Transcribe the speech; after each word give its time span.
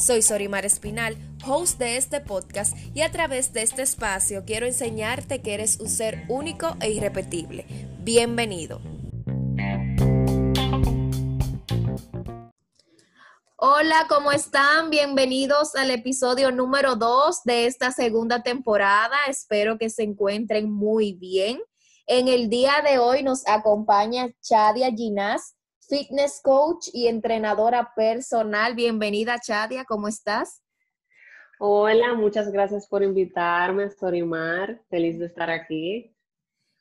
Soy 0.00 0.22
Sorimar 0.22 0.64
Espinal, 0.64 1.14
host 1.46 1.78
de 1.78 1.98
este 1.98 2.22
podcast 2.22 2.74
y 2.94 3.02
a 3.02 3.10
través 3.10 3.52
de 3.52 3.60
este 3.60 3.82
espacio 3.82 4.44
quiero 4.46 4.64
enseñarte 4.64 5.42
que 5.42 5.52
eres 5.52 5.78
un 5.78 5.90
ser 5.90 6.24
único 6.30 6.74
e 6.80 6.90
irrepetible. 6.90 7.66
Bienvenido. 7.98 8.80
Hola, 13.56 14.06
¿cómo 14.08 14.32
están? 14.32 14.88
Bienvenidos 14.88 15.76
al 15.76 15.90
episodio 15.90 16.50
número 16.50 16.96
2 16.96 17.44
de 17.44 17.66
esta 17.66 17.92
segunda 17.92 18.42
temporada. 18.42 19.18
Espero 19.28 19.76
que 19.76 19.90
se 19.90 20.04
encuentren 20.04 20.72
muy 20.72 21.12
bien. 21.12 21.60
En 22.06 22.28
el 22.28 22.48
día 22.48 22.82
de 22.82 22.98
hoy 22.98 23.22
nos 23.22 23.46
acompaña 23.46 24.30
Chadia 24.40 24.90
Ginás, 24.90 25.56
fitness 25.90 26.40
coach 26.40 26.88
y 26.92 27.08
entrenadora 27.08 27.92
personal. 27.96 28.76
Bienvenida, 28.76 29.40
Chadia, 29.40 29.84
¿cómo 29.84 30.06
estás? 30.06 30.62
Hola, 31.58 32.14
muchas 32.14 32.50
gracias 32.52 32.86
por 32.86 33.02
invitarme, 33.02 33.90
Sorimar. 33.90 34.80
Feliz 34.88 35.18
de 35.18 35.26
estar 35.26 35.50
aquí. 35.50 36.16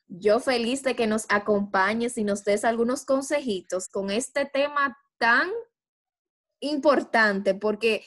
Yo 0.08 0.40
feliz 0.40 0.84
de 0.84 0.96
que 0.96 1.08
nos 1.08 1.26
acompañes 1.30 2.18
y 2.20 2.24
nos 2.24 2.44
des 2.44 2.64
algunos 2.64 3.04
consejitos 3.04 3.90
con 3.90 4.12
este 4.12 4.46
tema 4.46 4.96
tan 5.18 5.50
importante, 6.62 7.56
porque 7.56 8.04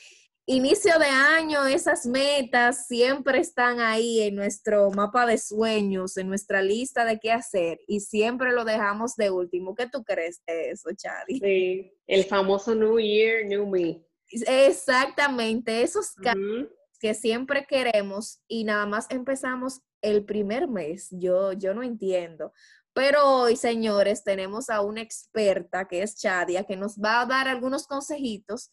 inicio 0.47 0.99
de 0.99 1.07
año, 1.07 1.67
esas 1.67 2.07
metas 2.07 2.87
siempre 2.87 3.39
están 3.39 3.81
ahí 3.81 4.21
en 4.23 4.35
nuestro 4.35 4.91
mapa 4.91 5.27
de 5.27 5.39
sueños, 5.39 6.17
en 6.17 6.29
nuestra 6.29 6.63
lista 6.63 7.05
de 7.05 7.19
qué 7.19 7.33
hacer 7.33 7.81
y 7.87 8.01
siempre 8.01 8.53
lo 8.53 8.65
dejamos 8.65 9.17
de 9.17 9.31
último. 9.31 9.75
¿Qué 9.75 9.89
tú 9.89 10.03
crees 10.03 10.43
de 10.47 10.71
eso, 10.71 10.91
Chadi? 10.97 11.39
Sí, 11.39 11.93
el 12.07 12.25
famoso 12.25 12.75
New 12.75 12.99
Year, 12.99 13.47
New 13.47 13.67
Me. 13.67 14.05
Exactamente, 14.31 15.83
esos 15.83 16.13
cambios 16.13 16.69
que 16.99 17.15
siempre 17.15 17.67
queremos 17.67 18.41
y 18.47 18.63
nada 18.63 18.87
más 18.87 19.09
empezamos 19.11 19.81
el 20.03 20.25
primer 20.25 20.69
mes. 20.69 21.09
Yo, 21.11 21.53
yo 21.53 21.75
no 21.75 21.83
entiendo. 21.83 22.53
Pero 22.95 23.27
hoy, 23.27 23.57
señores, 23.57 24.23
tenemos 24.23 24.71
a 24.71 24.83
una 24.83 25.01
experta 25.01 25.89
que 25.89 26.03
es 26.03 26.17
Chadia, 26.17 26.65
que 26.65 26.77
nos 26.77 26.99
va 26.99 27.23
a 27.23 27.27
dar 27.27 27.49
algunos 27.49 27.87
consejitos 27.87 28.71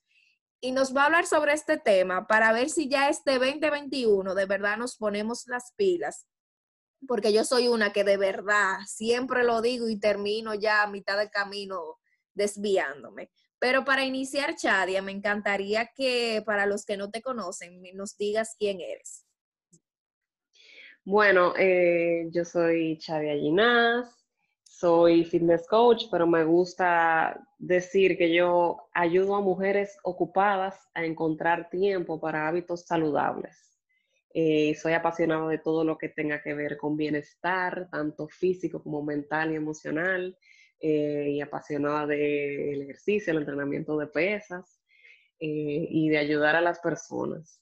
y 0.61 0.71
nos 0.71 0.95
va 0.95 1.03
a 1.03 1.05
hablar 1.05 1.25
sobre 1.25 1.53
este 1.53 1.77
tema 1.77 2.27
para 2.27 2.51
ver 2.51 2.69
si 2.69 2.89
ya 2.89 3.09
este 3.09 3.39
2021 3.39 4.35
de 4.35 4.45
verdad 4.45 4.77
nos 4.77 4.97
ponemos 4.97 5.45
las 5.47 5.73
pilas. 5.75 6.27
Porque 7.07 7.31
yo 7.31 7.45
soy 7.45 7.69
una 7.69 7.93
que 7.93 8.03
de 8.03 8.17
verdad 8.17 8.79
siempre 8.85 9.43
lo 9.45 9.61
digo 9.61 9.87
y 9.87 9.99
termino 9.99 10.53
ya 10.53 10.83
a 10.83 10.87
mitad 10.87 11.17
del 11.17 11.29
camino 11.29 11.97
desviándome. 12.33 13.31
Pero 13.57 13.85
para 13.85 14.03
iniciar, 14.03 14.55
Chadia, 14.55 15.01
me 15.01 15.11
encantaría 15.11 15.89
que 15.95 16.41
para 16.45 16.65
los 16.65 16.85
que 16.85 16.97
no 16.97 17.09
te 17.09 17.21
conocen, 17.21 17.81
nos 17.93 18.17
digas 18.17 18.55
quién 18.57 18.81
eres. 18.81 19.25
Bueno, 21.05 21.53
eh, 21.57 22.27
yo 22.31 22.45
soy 22.45 22.97
Chadia 22.99 23.33
Ginás, 23.33 24.18
soy 24.79 25.25
fitness 25.25 25.67
coach, 25.67 26.05
pero 26.09 26.25
me 26.25 26.45
gusta 26.45 27.45
decir 27.57 28.17
que 28.17 28.33
yo 28.33 28.77
ayudo 28.93 29.35
a 29.35 29.41
mujeres 29.41 29.97
ocupadas 30.03 30.79
a 30.93 31.03
encontrar 31.03 31.69
tiempo 31.69 32.19
para 32.21 32.47
hábitos 32.47 32.85
saludables. 32.85 33.77
Eh, 34.33 34.75
soy 34.75 34.93
apasionado 34.93 35.49
de 35.49 35.57
todo 35.57 35.83
lo 35.83 35.97
que 35.97 36.07
tenga 36.07 36.41
que 36.41 36.53
ver 36.53 36.77
con 36.77 36.95
bienestar, 36.95 37.89
tanto 37.91 38.29
físico 38.29 38.81
como 38.81 39.03
mental 39.03 39.51
y 39.51 39.55
emocional, 39.55 40.37
eh, 40.79 41.31
y 41.31 41.41
apasionada 41.41 42.07
del 42.07 42.81
ejercicio, 42.83 43.33
el 43.33 43.39
entrenamiento 43.39 43.97
de 43.97 44.07
pesas 44.07 44.79
eh, 45.39 45.87
y 45.89 46.07
de 46.07 46.19
ayudar 46.19 46.55
a 46.55 46.61
las 46.61 46.79
personas. 46.79 47.61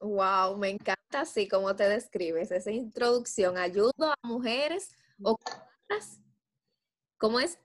Wow, 0.00 0.56
me 0.56 0.70
encanta 0.70 1.20
así 1.20 1.46
como 1.46 1.76
te 1.76 1.88
describes, 1.88 2.50
esa 2.50 2.72
introducción. 2.72 3.56
Ayudo 3.56 3.92
a 4.00 4.16
mujeres 4.26 4.90
ocupadas 5.22 6.23
¿Cómo 7.18 7.40
es? 7.40 7.58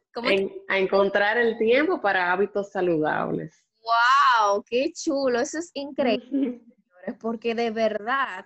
A 0.68 0.78
encontrar 0.78 1.38
el 1.38 1.58
tiempo 1.58 2.02
para 2.02 2.32
hábitos 2.32 2.72
saludables. 2.72 3.66
¡Wow! 3.82 4.64
¡Qué 4.68 4.92
chulo! 4.92 5.40
Eso 5.40 5.60
es 5.60 5.72
increíble, 5.74 6.30
señores, 6.32 7.16
porque 7.20 7.56
de 7.56 7.72
verdad, 7.72 8.46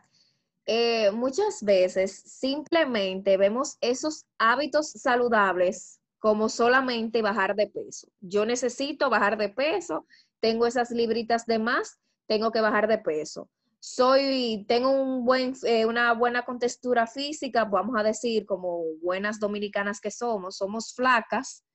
eh, 0.66 1.12
muchas 1.12 1.64
veces 1.64 2.12
simplemente 2.12 3.38
vemos 3.38 3.78
esos 3.82 4.26
hábitos 4.38 4.92
saludables 4.92 6.00
como 6.20 6.48
solamente 6.48 7.22
bajar 7.22 7.56
de 7.56 7.68
peso. 7.68 8.08
Yo 8.22 8.46
necesito 8.46 9.10
bajar 9.10 9.38
de 9.38 9.50
peso, 9.50 10.06
tengo 10.40 10.66
esas 10.66 10.92
libritas 10.92 11.46
de 11.46 11.60
más, 11.60 12.00
tengo 12.28 12.52
que 12.52 12.62
bajar 12.62 12.88
de 12.88 12.98
peso 12.98 13.50
soy, 13.84 14.64
tengo 14.66 14.92
un 14.92 15.26
buen, 15.26 15.54
eh, 15.64 15.86
una 15.86 16.14
buena 16.14 16.46
contextura 16.46 17.06
física, 17.06 17.66
vamos 17.66 17.98
a 18.00 18.04
decir, 18.04 18.46
como 18.46 18.82
buenas 19.02 19.42
dominicanas 19.42 20.00
que 20.00 20.10
somos, 20.10 20.56
somos 20.56 20.94
flacas 20.96 21.66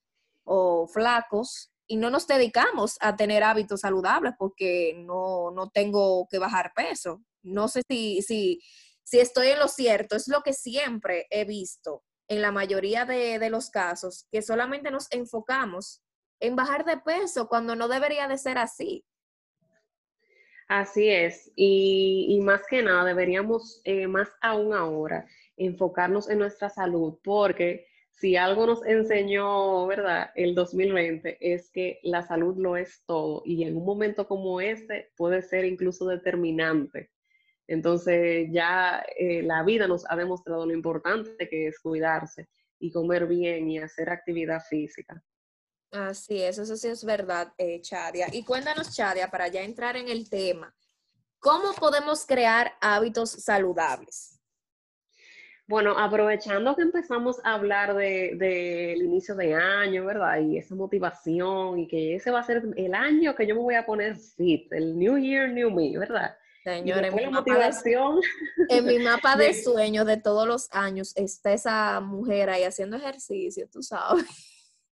o 0.42 0.88
flacos 0.88 1.70
y 1.86 1.98
no 1.98 2.08
nos 2.08 2.26
dedicamos 2.26 2.96
a 3.02 3.14
tener 3.14 3.44
hábitos 3.44 3.80
saludables 3.80 4.32
porque 4.38 4.94
no, 4.96 5.50
no 5.50 5.69
tengo 5.69 6.26
que 6.30 6.38
bajar 6.38 6.72
peso. 6.74 7.22
No 7.42 7.69
sé 7.69 7.82
si, 7.86 8.22
si, 8.22 8.62
si 9.04 9.20
estoy 9.20 9.48
en 9.48 9.58
lo 9.58 9.69
cierto, 9.69 10.16
es 10.16 10.28
lo 10.28 10.40
que 10.40 10.54
siempre 10.54 11.26
he 11.28 11.44
visto 11.44 12.04
en 12.26 12.40
la 12.40 12.52
mayoría 12.52 13.04
de, 13.04 13.38
de 13.38 13.50
los 13.50 13.69
casos, 13.69 14.26
que 14.32 14.40
solamente 14.40 14.90
nos 14.90 15.08
enfocamos 15.10 16.00
en 16.40 16.56
bajar 16.56 16.86
de 16.86 16.96
peso 16.96 17.48
cuando 17.48 17.76
no 17.76 17.86
debería 17.86 18.28
de 18.28 18.38
ser 18.38 18.56
así. 18.56 19.04
Así 20.69 21.09
es, 21.09 21.51
y, 21.56 22.39
más 22.43 22.62
que 22.69 22.83
nada 22.83 23.03
deberíamos, 23.05 23.81
eh, 23.84 24.06
más 24.06 24.29
aún 24.43 24.75
ahora, 24.75 25.27
enfocarnos 25.56 26.29
en 26.29 26.39
nuestra 26.39 26.69
salud, 26.69 27.19
porque 27.25 27.87
si 28.11 28.37
algo 28.37 28.67
nos 28.67 28.84
enseñó, 28.84 29.87
¿verdad? 29.87 30.31
El 30.34 30.55
2020 30.55 31.39
es 31.41 31.71
que 31.71 32.01
la 32.03 32.23
salud 32.23 32.56
lo 32.59 32.77
es 32.77 33.03
todo 33.06 33.43
y 33.47 33.65
en 33.65 33.77
un 33.79 33.87
momento 33.87 34.29
como 34.29 34.61
este 34.61 35.11
puede 35.17 35.41
ser 35.43 35.65
incluso 35.65 36.06
determinante. 36.06 37.11
Entonces 37.67 38.49
ya 38.53 39.05
eh, 39.19 39.43
la 39.43 39.62
vida 39.62 39.87
nos 39.89 40.05
ha 40.11 40.17
demostrado 40.17 40.67
lo 40.67 40.73
importante 40.75 41.49
que 41.49 41.69
es 41.69 41.79
cuidarse 41.81 42.49
y 42.79 42.93
comer 42.93 43.27
bien 43.27 43.71
y 43.71 43.79
hacer 43.79 44.11
actividad 44.11 44.61
física. 44.69 45.23
Así 45.91 46.43
es, 46.43 46.59
eso 46.59 46.76
sí 46.76 46.88
es 46.88 47.04
verdad, 47.04 47.53
eh, 47.56 47.81
Chadia. 47.81 48.26
Y 48.32 48.44
cuéntanos, 48.44 48.94
Chadia, 48.94 49.31
para 49.31 49.49
ya 49.49 49.62
entrar 49.62 49.97
en 49.97 50.09
el 50.09 50.28
tema, 50.28 50.75
¿cómo 51.38 51.72
podemos 51.75 52.26
crear 52.26 52.72
hábitos 52.81 53.31
saludables? 53.31 54.38
Bueno, 55.66 55.99
aprovechando 55.99 56.75
que 56.75 56.82
empezamos 56.82 57.44
a 57.44 57.53
hablar 57.53 57.94
del 57.94 58.38
de, 58.38 58.97
inicio 58.97 59.34
de 59.34 59.54
año, 59.54 60.06
¿verdad? 60.06 60.41
Y 60.41 60.56
esa 60.56 60.75
motivación 60.75 61.78
y 61.78 61.87
que 61.87 62.15
ese 62.15 62.31
va 62.31 62.41
a 62.41 62.43
ser 62.43 62.62
el 62.76 62.94
año 62.94 63.34
que 63.34 63.47
yo 63.47 63.55
me 63.55 63.60
voy 63.60 63.75
a 63.75 63.84
poner 63.84 64.16
fit, 64.16 64.72
el 64.72 64.99
New 64.99 65.19
Year, 65.19 65.50
New 65.50 65.70
Me, 65.70 65.99
¿verdad? 65.99 66.35
Señor, 66.64 67.05
en 67.05 67.14
mi, 67.14 67.26
motivación, 67.26 68.20
en 68.69 68.85
mi 68.85 68.99
mapa 68.99 69.37
de 69.37 69.55
sueños 69.55 70.06
de 70.06 70.17
todos 70.17 70.49
los 70.49 70.69
años 70.73 71.14
está 71.17 71.52
esa 71.52 72.00
mujer 72.00 72.49
ahí 72.49 72.64
haciendo 72.64 72.96
ejercicio, 72.96 73.69
tú 73.70 73.82
sabes. 73.82 74.26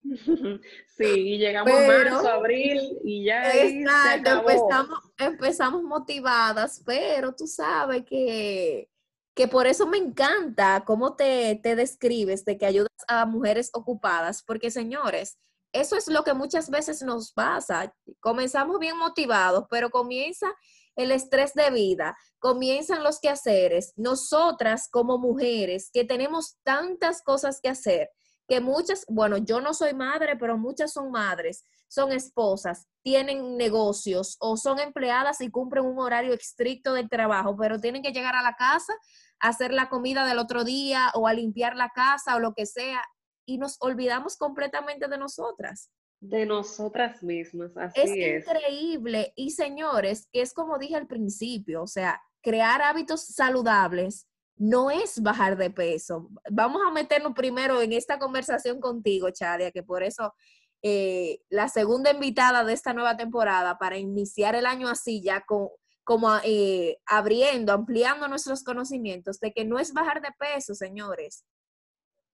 Sí, 0.96 1.04
y 1.04 1.38
llegamos 1.38 1.72
a 1.72 1.86
marzo, 1.86 2.28
abril 2.28 2.98
y 3.04 3.24
ya. 3.24 3.50
empezamos, 3.52 4.98
empezamos 5.18 5.82
motivadas, 5.82 6.82
pero 6.84 7.34
tú 7.34 7.46
sabes 7.46 8.04
que, 8.04 8.90
que 9.34 9.48
por 9.48 9.66
eso 9.66 9.86
me 9.86 9.98
encanta 9.98 10.84
cómo 10.86 11.16
te, 11.16 11.58
te 11.62 11.74
describes 11.74 12.44
de 12.44 12.58
que 12.58 12.66
ayudas 12.66 12.92
a 13.08 13.24
mujeres 13.24 13.70
ocupadas, 13.72 14.42
porque 14.42 14.70
señores, 14.70 15.38
eso 15.72 15.96
es 15.96 16.08
lo 16.08 16.24
que 16.24 16.34
muchas 16.34 16.68
veces 16.68 17.02
nos 17.02 17.32
pasa. 17.32 17.94
Comenzamos 18.20 18.78
bien 18.78 18.96
motivados, 18.98 19.66
pero 19.70 19.90
comienza 19.90 20.52
el 20.96 21.12
estrés 21.12 21.54
de 21.54 21.70
vida, 21.70 22.16
comienzan 22.38 23.04
los 23.04 23.20
quehaceres. 23.20 23.92
Nosotras 23.96 24.88
como 24.90 25.18
mujeres 25.18 25.90
que 25.92 26.04
tenemos 26.04 26.58
tantas 26.62 27.22
cosas 27.22 27.60
que 27.62 27.68
hacer, 27.68 28.10
que 28.50 28.60
muchas, 28.60 29.04
bueno, 29.06 29.36
yo 29.36 29.60
no 29.60 29.72
soy 29.72 29.94
madre, 29.94 30.34
pero 30.36 30.58
muchas 30.58 30.92
son 30.92 31.12
madres, 31.12 31.64
son 31.86 32.10
esposas, 32.10 32.88
tienen 33.04 33.56
negocios 33.56 34.36
o 34.40 34.56
son 34.56 34.80
empleadas 34.80 35.40
y 35.40 35.52
cumplen 35.52 35.84
un 35.84 36.00
horario 36.00 36.34
estricto 36.34 36.94
del 36.94 37.08
trabajo, 37.08 37.56
pero 37.56 37.78
tienen 37.78 38.02
que 38.02 38.10
llegar 38.10 38.34
a 38.34 38.42
la 38.42 38.56
casa 38.56 38.92
a 39.38 39.50
hacer 39.50 39.72
la 39.72 39.88
comida 39.88 40.26
del 40.26 40.40
otro 40.40 40.64
día 40.64 41.12
o 41.14 41.28
a 41.28 41.32
limpiar 41.32 41.76
la 41.76 41.90
casa 41.90 42.34
o 42.34 42.40
lo 42.40 42.52
que 42.52 42.66
sea 42.66 43.04
y 43.46 43.58
nos 43.58 43.76
olvidamos 43.78 44.36
completamente 44.36 45.06
de 45.06 45.16
nosotras. 45.16 45.92
De 46.18 46.44
nosotras 46.44 47.22
mismas, 47.22 47.70
así 47.76 48.00
es. 48.00 48.10
Es 48.10 48.48
increíble. 48.48 49.32
Y 49.36 49.50
señores, 49.52 50.28
es 50.32 50.52
como 50.54 50.76
dije 50.76 50.96
al 50.96 51.06
principio, 51.06 51.84
o 51.84 51.86
sea, 51.86 52.20
crear 52.42 52.82
hábitos 52.82 53.26
saludables 53.26 54.26
no 54.60 54.90
es 54.90 55.22
bajar 55.22 55.56
de 55.56 55.70
peso. 55.70 56.28
Vamos 56.50 56.82
a 56.86 56.92
meternos 56.92 57.32
primero 57.34 57.80
en 57.80 57.94
esta 57.94 58.18
conversación 58.18 58.78
contigo, 58.78 59.30
Chadia, 59.30 59.70
que 59.70 59.82
por 59.82 60.02
eso 60.02 60.34
eh, 60.82 61.40
la 61.48 61.68
segunda 61.68 62.10
invitada 62.10 62.62
de 62.62 62.74
esta 62.74 62.92
nueva 62.92 63.16
temporada 63.16 63.78
para 63.78 63.96
iniciar 63.96 64.54
el 64.54 64.66
año 64.66 64.88
así, 64.88 65.22
ya 65.22 65.40
con, 65.46 65.68
como 66.04 66.28
eh, 66.44 66.98
abriendo, 67.06 67.72
ampliando 67.72 68.28
nuestros 68.28 68.62
conocimientos 68.62 69.40
de 69.40 69.50
que 69.52 69.64
no 69.64 69.78
es 69.78 69.94
bajar 69.94 70.20
de 70.20 70.32
peso, 70.38 70.74
señores. 70.74 71.46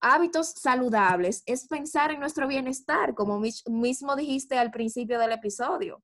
Hábitos 0.00 0.48
saludables 0.48 1.44
es 1.46 1.68
pensar 1.68 2.10
en 2.10 2.18
nuestro 2.18 2.48
bienestar, 2.48 3.14
como 3.14 3.40
mismo 3.40 4.16
dijiste 4.16 4.58
al 4.58 4.72
principio 4.72 5.20
del 5.20 5.30
episodio. 5.30 6.02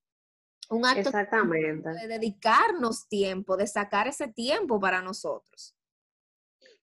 Un 0.70 0.86
acto 0.86 1.10
de 1.10 2.06
dedicarnos 2.06 3.08
tiempo, 3.08 3.56
de 3.56 3.66
sacar 3.66 4.06
ese 4.06 4.28
tiempo 4.28 4.78
para 4.78 5.02
nosotros. 5.02 5.74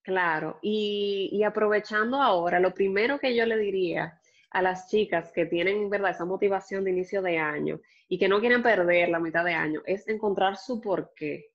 Claro, 0.09 0.57
y, 0.63 1.29
y 1.31 1.43
aprovechando 1.43 2.19
ahora, 2.19 2.59
lo 2.59 2.73
primero 2.73 3.19
que 3.19 3.35
yo 3.35 3.45
le 3.45 3.57
diría 3.57 4.19
a 4.49 4.59
las 4.63 4.89
chicas 4.89 5.31
que 5.31 5.45
tienen, 5.45 5.87
¿verdad?, 5.87 6.09
esa 6.09 6.25
motivación 6.25 6.83
de 6.83 6.89
inicio 6.89 7.21
de 7.21 7.37
año 7.37 7.79
y 8.07 8.17
que 8.17 8.27
no 8.27 8.39
quieren 8.39 8.63
perder 8.63 9.09
la 9.09 9.19
mitad 9.19 9.45
de 9.45 9.53
año, 9.53 9.83
es 9.85 10.07
encontrar 10.07 10.57
su 10.57 10.81
porqué. 10.81 11.51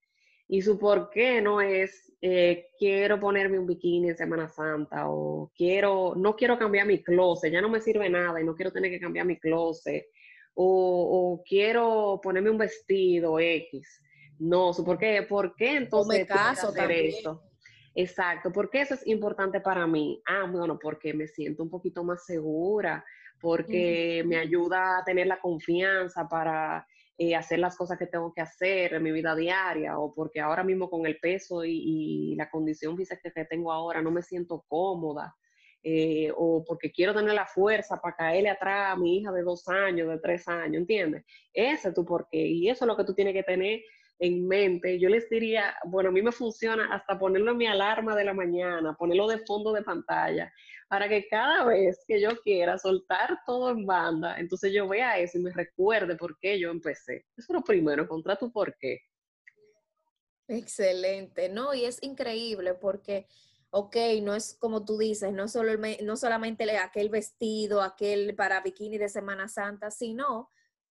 Y 0.46 0.62
su 0.62 0.78
porqué 0.78 1.42
no 1.42 1.60
es, 1.60 2.12
eh, 2.20 2.68
quiero 2.78 3.18
ponerme 3.18 3.58
un 3.58 3.66
bikini 3.66 4.10
en 4.10 4.16
Semana 4.16 4.48
Santa 4.48 5.08
o 5.08 5.50
quiero, 5.56 6.14
no 6.14 6.36
quiero 6.36 6.56
cambiar 6.56 6.86
mi 6.86 7.02
closet, 7.02 7.52
ya 7.52 7.60
no 7.60 7.68
me 7.68 7.80
sirve 7.80 8.08
nada 8.08 8.40
y 8.40 8.44
no 8.44 8.54
quiero 8.54 8.70
tener 8.70 8.88
que 8.88 9.00
cambiar 9.00 9.26
mi 9.26 9.36
closet. 9.36 10.06
O, 10.54 11.42
quiero 11.44 12.20
ponerme 12.22 12.50
un 12.50 12.58
vestido 12.58 13.40
X. 13.40 14.00
No, 14.38 14.72
su 14.72 14.84
porqué, 14.84 15.22
¿por 15.28 15.56
qué 15.56 15.74
entonces 15.74 16.20
me 16.20 16.24
caso 16.24 16.68
hacer 16.68 16.92
eso? 16.92 17.42
Exacto, 17.94 18.50
porque 18.52 18.80
eso 18.80 18.94
es 18.94 19.06
importante 19.06 19.60
para 19.60 19.86
mí. 19.86 20.20
Ah, 20.26 20.48
bueno, 20.50 20.78
porque 20.80 21.14
me 21.14 21.28
siento 21.28 21.62
un 21.62 21.70
poquito 21.70 22.02
más 22.02 22.24
segura, 22.24 23.04
porque 23.40 24.24
me 24.26 24.36
ayuda 24.36 24.98
a 24.98 25.04
tener 25.04 25.26
la 25.26 25.38
confianza 25.38 26.28
para 26.28 26.86
eh, 27.16 27.36
hacer 27.36 27.60
las 27.60 27.76
cosas 27.76 27.96
que 27.96 28.06
tengo 28.06 28.32
que 28.32 28.40
hacer 28.40 28.94
en 28.94 29.02
mi 29.02 29.12
vida 29.12 29.36
diaria, 29.36 29.98
o 29.98 30.12
porque 30.12 30.40
ahora 30.40 30.64
mismo 30.64 30.90
con 30.90 31.06
el 31.06 31.18
peso 31.20 31.64
y, 31.64 32.34
la 32.36 32.50
condición 32.50 32.96
física 32.96 33.30
que 33.32 33.44
tengo 33.44 33.70
ahora 33.70 34.02
no 34.02 34.10
me 34.10 34.22
siento 34.22 34.64
cómoda. 34.66 35.36
Eh, 35.86 36.32
o 36.34 36.64
porque 36.66 36.90
quiero 36.90 37.14
tener 37.14 37.34
la 37.34 37.44
fuerza 37.46 38.00
para 38.00 38.16
caerle 38.16 38.48
atrás 38.48 38.94
a 38.94 38.96
mi 38.96 39.18
hija 39.18 39.30
de 39.30 39.42
dos 39.42 39.68
años, 39.68 40.08
de 40.08 40.18
tres 40.18 40.48
años, 40.48 40.80
¿entiendes? 40.80 41.24
Ese 41.52 41.88
es 41.88 41.94
tu 41.94 42.06
porqué 42.06 42.38
y 42.38 42.70
eso 42.70 42.84
es 42.84 42.88
lo 42.88 42.96
que 42.96 43.04
tú 43.04 43.14
tienes 43.14 43.34
que 43.34 43.42
tener 43.42 43.82
en 44.18 44.46
mente, 44.46 44.98
yo 44.98 45.08
les 45.08 45.28
diría, 45.28 45.76
bueno, 45.84 46.10
a 46.10 46.12
mí 46.12 46.22
me 46.22 46.32
funciona 46.32 46.94
hasta 46.94 47.18
ponerlo 47.18 47.50
en 47.50 47.56
mi 47.56 47.66
alarma 47.66 48.14
de 48.14 48.24
la 48.24 48.34
mañana, 48.34 48.94
ponerlo 48.96 49.26
de 49.26 49.38
fondo 49.38 49.72
de 49.72 49.82
pantalla, 49.82 50.52
para 50.88 51.08
que 51.08 51.26
cada 51.28 51.64
vez 51.64 52.04
que 52.06 52.20
yo 52.20 52.30
quiera 52.42 52.78
soltar 52.78 53.40
todo 53.44 53.70
en 53.70 53.84
banda, 53.84 54.38
entonces 54.38 54.72
yo 54.72 54.86
vea 54.88 55.18
eso 55.18 55.38
y 55.38 55.42
me 55.42 55.52
recuerde 55.52 56.16
por 56.16 56.38
qué 56.38 56.58
yo 56.58 56.70
empecé. 56.70 57.26
Eso 57.36 57.46
es 57.48 57.50
lo 57.50 57.62
primero, 57.62 58.02
encontrar 58.02 58.38
tu 58.38 58.52
por 58.52 58.76
qué. 58.78 59.00
Excelente, 60.46 61.48
¿no? 61.48 61.74
Y 61.74 61.84
es 61.84 62.02
increíble 62.02 62.74
porque, 62.74 63.26
ok, 63.70 63.96
no 64.22 64.34
es 64.34 64.54
como 64.54 64.84
tú 64.84 64.98
dices, 64.98 65.32
no, 65.32 65.48
solo 65.48 65.72
no 66.02 66.16
solamente 66.16 66.70
aquel 66.76 67.08
vestido, 67.08 67.82
aquel 67.82 68.36
para 68.36 68.60
bikini 68.60 68.98
de 68.98 69.08
Semana 69.08 69.48
Santa, 69.48 69.90
sino, 69.90 70.50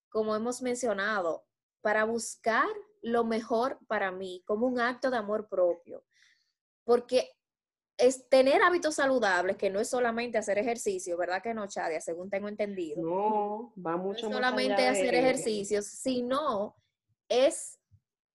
como 0.09 0.35
hemos 0.35 0.61
mencionado, 0.61 1.45
para 1.81 2.03
buscar 2.03 2.65
lo 3.03 3.23
mejor 3.25 3.77
para 3.87 4.11
mí, 4.11 4.41
como 4.45 4.65
un 4.65 4.79
acto 4.79 5.11
de 5.11 5.17
amor 5.17 5.47
propio. 5.47 6.03
Porque 6.83 7.29
es 7.97 8.27
tener 8.29 8.63
hábitos 8.63 8.95
saludables, 8.95 9.57
que 9.57 9.69
no 9.69 9.79
es 9.79 9.89
solamente 9.89 10.37
hacer 10.37 10.57
ejercicio, 10.57 11.17
¿verdad 11.17 11.43
que 11.43 11.53
no, 11.53 11.67
Chadia? 11.67 12.01
Según 12.01 12.29
tengo 12.29 12.47
entendido. 12.47 13.01
No, 13.01 13.73
va 13.77 13.97
mucho 13.97 14.29
no 14.29 14.31
es 14.31 14.35
solamente 14.35 14.87
hacer 14.87 15.13
ejercicios, 15.13 15.85
sino 15.85 16.75
es 17.29 17.79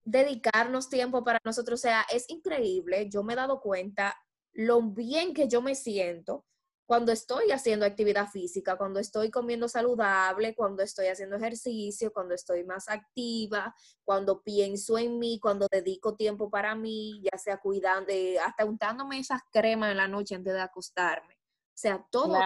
dedicarnos 0.05 0.88
tiempo 0.88 1.25
para 1.25 1.41
nosotros. 1.44 1.81
O 1.81 1.82
sea, 1.82 2.06
es 2.12 2.29
increíble. 2.31 3.09
Yo 3.09 3.23
me 3.23 3.32
he 3.32 3.37
dado 3.37 3.61
cuenta 3.61 4.14
lo 4.53 4.82
bien 4.82 5.35
que 5.35 5.49
yo 5.49 5.61
me 5.61 5.75
siento 5.75 6.44
cuando 6.88 7.12
estoy 7.12 7.50
haciendo 7.50 7.85
actividad 7.85 8.29
física, 8.31 8.76
cuando 8.76 8.99
estoy 8.99 9.31
comiendo 9.31 9.69
saludable, 9.69 10.55
cuando 10.55 10.82
estoy 10.82 11.08
haciendo 11.08 11.37
ejercicio, 11.37 12.11
cuando 12.14 12.35
estoy 12.35 12.64
más 12.64 12.88
activa, 12.88 13.76
cuando 14.05 14.43
pienso 14.43 14.96
en 14.96 15.19
mí, 15.19 15.38
cuando 15.38 15.67
dedico 15.70 16.17
tiempo 16.17 16.49
para 16.49 16.75
mí, 16.75 17.20
ya 17.31 17.37
sea 17.37 17.58
cuidando, 17.58 18.11
hasta 18.43 18.64
untándome 18.64 19.19
esas 19.19 19.43
cremas 19.52 19.90
en 19.90 19.99
la 19.99 20.08
noche 20.08 20.35
antes 20.35 20.55
de 20.55 20.61
acostarme. 20.62 21.35
O 21.35 21.75
sea, 21.75 22.06
todo, 22.11 22.38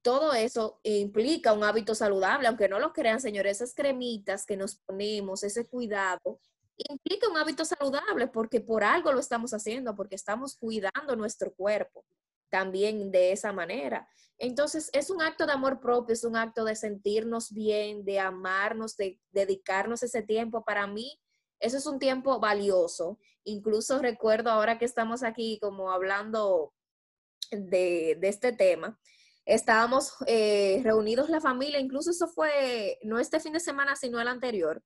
todo 0.00 0.32
eso 0.32 0.80
implica 0.82 1.52
un 1.52 1.64
hábito 1.64 1.94
saludable, 1.94 2.48
aunque 2.48 2.70
no 2.70 2.78
lo 2.78 2.94
crean, 2.94 3.20
señores, 3.20 3.60
esas 3.60 3.74
cremitas 3.74 4.46
que 4.46 4.56
nos 4.56 4.76
ponemos, 4.76 5.42
ese 5.42 5.66
cuidado, 5.66 6.40
implica 6.78 7.28
un 7.28 7.36
hábito 7.36 7.66
saludable 7.66 8.26
porque 8.26 8.62
por 8.62 8.84
algo 8.84 9.12
lo 9.12 9.20
estamos 9.20 9.52
haciendo, 9.52 9.94
porque 9.94 10.14
estamos 10.14 10.56
cuidando 10.56 11.14
nuestro 11.14 11.52
cuerpo 11.52 12.06
también 12.54 13.10
de 13.10 13.32
esa 13.32 13.52
manera. 13.52 14.08
Entonces, 14.38 14.88
es 14.92 15.10
un 15.10 15.20
acto 15.20 15.44
de 15.44 15.50
amor 15.50 15.80
propio, 15.80 16.12
es 16.12 16.22
un 16.22 16.36
acto 16.36 16.64
de 16.64 16.76
sentirnos 16.76 17.52
bien, 17.52 18.04
de 18.04 18.20
amarnos, 18.20 18.96
de 18.96 19.18
dedicarnos 19.32 20.04
ese 20.04 20.22
tiempo. 20.22 20.64
Para 20.64 20.86
mí, 20.86 21.20
eso 21.58 21.76
es 21.76 21.86
un 21.86 21.98
tiempo 21.98 22.38
valioso. 22.38 23.18
Incluso 23.42 23.98
recuerdo 23.98 24.50
ahora 24.50 24.78
que 24.78 24.84
estamos 24.84 25.24
aquí 25.24 25.58
como 25.60 25.90
hablando 25.90 26.72
de, 27.50 28.16
este 28.22 28.52
tema, 28.52 29.00
estábamos 29.44 30.12
eh, 30.28 30.80
reunidos 30.84 31.30
la 31.30 31.40
familia, 31.40 31.80
incluso 31.80 32.12
eso 32.12 32.28
fue 32.28 33.00
no 33.02 33.18
este 33.18 33.40
fin 33.40 33.52
de 33.52 33.58
semana, 33.58 33.96
sino 33.96 34.20
el 34.20 34.28
anterior, 34.28 34.80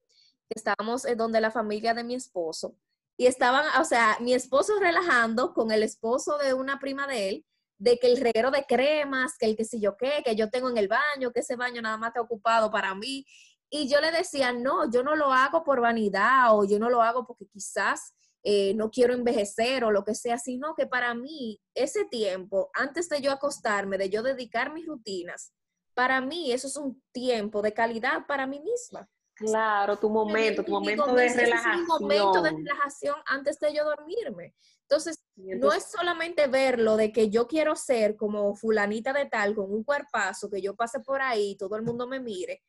estábamos 0.48 1.04
en 1.04 1.18
donde 1.18 1.42
la 1.42 1.50
familia 1.50 1.92
de 1.92 2.04
mi 2.04 2.14
esposo. 2.14 2.78
Y 3.18 3.26
estaban, 3.26 3.66
o 3.78 3.84
sea, 3.84 4.16
mi 4.20 4.32
esposo 4.32 4.80
relajando 4.80 5.52
con 5.52 5.70
el 5.70 5.82
esposo 5.82 6.38
de 6.38 6.54
una 6.54 6.78
prima 6.78 7.06
de 7.06 7.28
él, 7.28 7.44
de 7.78 7.98
que 7.98 8.08
el 8.08 8.20
reguero 8.20 8.50
de 8.50 8.64
cremas, 8.64 9.36
que 9.38 9.46
el 9.46 9.56
que 9.56 9.64
si 9.64 9.80
yo 9.80 9.96
qué, 9.96 10.22
que 10.24 10.36
yo 10.36 10.50
tengo 10.50 10.68
en 10.68 10.76
el 10.76 10.88
baño, 10.88 11.32
que 11.32 11.40
ese 11.40 11.56
baño 11.56 11.80
nada 11.80 11.96
más 11.96 12.08
está 12.08 12.20
ocupado 12.20 12.70
para 12.70 12.94
mí. 12.94 13.24
Y 13.70 13.88
yo 13.88 14.00
le 14.00 14.10
decía, 14.10 14.52
no, 14.52 14.90
yo 14.90 15.02
no 15.02 15.14
lo 15.14 15.32
hago 15.32 15.62
por 15.62 15.80
vanidad 15.80 16.56
o 16.56 16.64
yo 16.64 16.78
no 16.78 16.90
lo 16.90 17.02
hago 17.02 17.26
porque 17.26 17.46
quizás 17.46 18.14
eh, 18.42 18.74
no 18.74 18.90
quiero 18.90 19.14
envejecer 19.14 19.84
o 19.84 19.90
lo 19.90 20.04
que 20.04 20.14
sea, 20.14 20.38
sino 20.38 20.74
que 20.74 20.86
para 20.86 21.14
mí 21.14 21.60
ese 21.74 22.04
tiempo, 22.06 22.70
antes 22.74 23.08
de 23.08 23.20
yo 23.20 23.30
acostarme, 23.30 23.98
de 23.98 24.10
yo 24.10 24.22
dedicar 24.22 24.72
mis 24.72 24.86
rutinas, 24.86 25.52
para 25.94 26.20
mí 26.20 26.52
eso 26.52 26.66
es 26.68 26.76
un 26.76 27.02
tiempo 27.12 27.60
de 27.62 27.74
calidad 27.74 28.26
para 28.26 28.46
mí 28.46 28.60
misma. 28.60 29.08
Claro, 29.38 29.96
tu 29.98 30.10
momento, 30.10 30.64
tu 30.64 30.72
momento 30.72 31.14
de 31.14 31.28
relajación. 31.32 31.74
Es 31.74 31.80
mi 31.80 31.86
momento 31.86 32.42
de 32.42 32.50
relajación 32.50 33.14
antes 33.26 33.60
de 33.60 33.72
yo 33.72 33.84
dormirme. 33.84 34.54
Entonces, 34.82 35.22
no 35.36 35.72
es 35.72 35.84
solamente 35.84 36.48
verlo 36.48 36.96
de 36.96 37.12
que 37.12 37.30
yo 37.30 37.46
quiero 37.46 37.76
ser 37.76 38.16
como 38.16 38.56
fulanita 38.56 39.12
de 39.12 39.26
tal, 39.26 39.54
con 39.54 39.72
un 39.72 39.84
cuerpazo, 39.84 40.50
que 40.50 40.60
yo 40.60 40.74
pase 40.74 41.00
por 41.00 41.22
ahí, 41.22 41.56
todo 41.56 41.76
el 41.76 41.82
mundo 41.82 42.08
me 42.08 42.18
mire. 42.18 42.62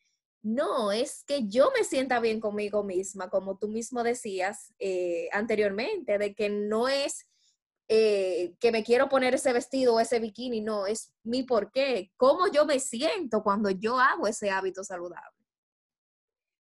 No, 0.43 0.91
es 0.91 1.23
que 1.25 1.47
yo 1.47 1.71
me 1.75 1.83
sienta 1.83 2.19
bien 2.19 2.39
conmigo 2.39 2.83
misma, 2.83 3.29
como 3.29 3.57
tú 3.57 3.67
mismo 3.67 4.03
decías 4.03 4.73
eh, 4.77 5.27
anteriormente, 5.31 6.17
de 6.19 6.35
que 6.35 6.49
no 6.49 6.88
es 6.88 7.27
eh, 7.88 8.53
que 8.59 8.71
me 8.71 8.83
quiero 8.83 9.09
poner 9.09 9.33
ese 9.33 9.51
vestido 9.51 9.95
o 9.95 9.99
ese 9.99 10.19
bikini, 10.19 10.61
no, 10.61 10.85
es 10.85 11.11
mi 11.23 11.41
por 11.41 11.71
qué, 11.71 12.11
cómo 12.15 12.47
yo 12.47 12.65
me 12.65 12.79
siento 12.79 13.41
cuando 13.41 13.71
yo 13.71 13.97
hago 13.97 14.27
ese 14.27 14.51
hábito 14.51 14.83
saludable. 14.83 15.38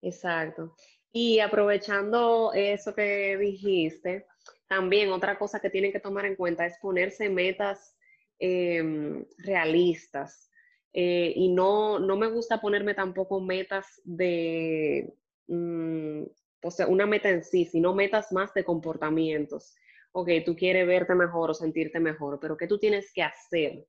Exacto. 0.01 0.75
Y 1.11 1.39
aprovechando 1.39 2.51
eso 2.53 2.93
que 2.93 3.37
dijiste, 3.37 4.27
también 4.67 5.11
otra 5.11 5.37
cosa 5.37 5.59
que 5.59 5.69
tienen 5.69 5.91
que 5.91 5.99
tomar 5.99 6.25
en 6.25 6.35
cuenta 6.35 6.65
es 6.65 6.77
ponerse 6.79 7.29
metas 7.29 7.95
em, 8.39 9.25
realistas. 9.39 10.51
Eh, 10.93 11.33
y 11.35 11.49
no, 11.49 11.99
no 11.99 12.17
me 12.17 12.27
gusta 12.27 12.59
ponerme 12.61 12.93
tampoco 12.93 13.39
metas 13.39 14.01
de, 14.03 15.13
mm, 15.47 16.23
o 16.63 16.71
sea, 16.71 16.87
una 16.87 17.05
meta 17.05 17.29
en 17.29 17.43
sí, 17.43 17.65
sino 17.65 17.93
metas 17.93 18.31
más 18.31 18.53
de 18.53 18.63
comportamientos. 18.63 19.75
Ok, 20.11 20.29
tú 20.45 20.55
quieres 20.55 20.87
verte 20.87 21.13
mejor 21.15 21.51
o 21.51 21.53
sentirte 21.53 21.99
mejor, 21.99 22.39
pero 22.39 22.57
¿qué 22.57 22.67
tú 22.67 22.79
tienes 22.79 23.11
que 23.13 23.23
hacer 23.23 23.85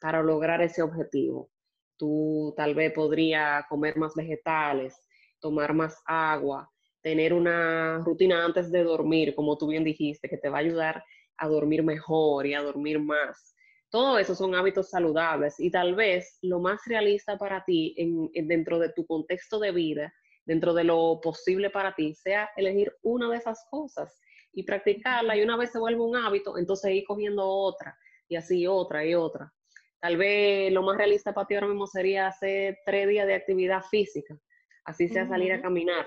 para 0.00 0.22
lograr 0.22 0.62
ese 0.62 0.82
objetivo? 0.82 1.50
Tú 1.96 2.54
tal 2.56 2.74
vez 2.74 2.92
podrías 2.92 3.64
comer 3.68 3.96
más 3.96 4.14
vegetales, 4.14 4.94
tomar 5.42 5.74
más 5.74 6.00
agua, 6.06 6.70
tener 7.02 7.34
una 7.34 7.98
rutina 7.98 8.44
antes 8.44 8.70
de 8.70 8.84
dormir, 8.84 9.34
como 9.34 9.58
tú 9.58 9.66
bien 9.66 9.84
dijiste, 9.84 10.28
que 10.28 10.38
te 10.38 10.48
va 10.48 10.58
a 10.58 10.60
ayudar 10.60 11.04
a 11.36 11.48
dormir 11.48 11.82
mejor 11.82 12.46
y 12.46 12.54
a 12.54 12.62
dormir 12.62 13.00
más. 13.00 13.54
Todo 13.90 14.18
eso 14.18 14.34
son 14.34 14.54
hábitos 14.54 14.88
saludables 14.88 15.60
y 15.60 15.70
tal 15.70 15.94
vez 15.94 16.38
lo 16.40 16.60
más 16.60 16.80
realista 16.86 17.36
para 17.36 17.62
ti 17.64 17.94
en, 17.98 18.48
dentro 18.48 18.78
de 18.78 18.90
tu 18.90 19.04
contexto 19.04 19.58
de 19.58 19.72
vida, 19.72 20.14
dentro 20.46 20.72
de 20.72 20.84
lo 20.84 21.20
posible 21.20 21.68
para 21.68 21.94
ti, 21.94 22.14
sea 22.14 22.48
elegir 22.56 22.94
una 23.02 23.28
de 23.28 23.36
esas 23.36 23.66
cosas 23.70 24.18
y 24.54 24.62
practicarla 24.62 25.36
y 25.36 25.42
una 25.42 25.56
vez 25.56 25.72
se 25.72 25.78
vuelve 25.78 26.00
un 26.00 26.16
hábito, 26.16 26.56
entonces 26.56 26.92
ir 26.92 27.04
cogiendo 27.04 27.46
otra 27.46 27.94
y 28.28 28.36
así 28.36 28.66
otra 28.66 29.04
y 29.04 29.14
otra. 29.14 29.52
Tal 30.00 30.16
vez 30.16 30.72
lo 30.72 30.82
más 30.82 30.96
realista 30.96 31.34
para 31.34 31.46
ti 31.46 31.54
ahora 31.54 31.68
mismo 31.68 31.86
sería 31.86 32.28
hacer 32.28 32.78
tres 32.86 33.08
días 33.08 33.26
de 33.26 33.34
actividad 33.34 33.82
física, 33.82 34.36
así 34.84 35.08
sea 35.08 35.26
salir 35.26 35.52
a 35.52 35.62
caminar. 35.62 36.06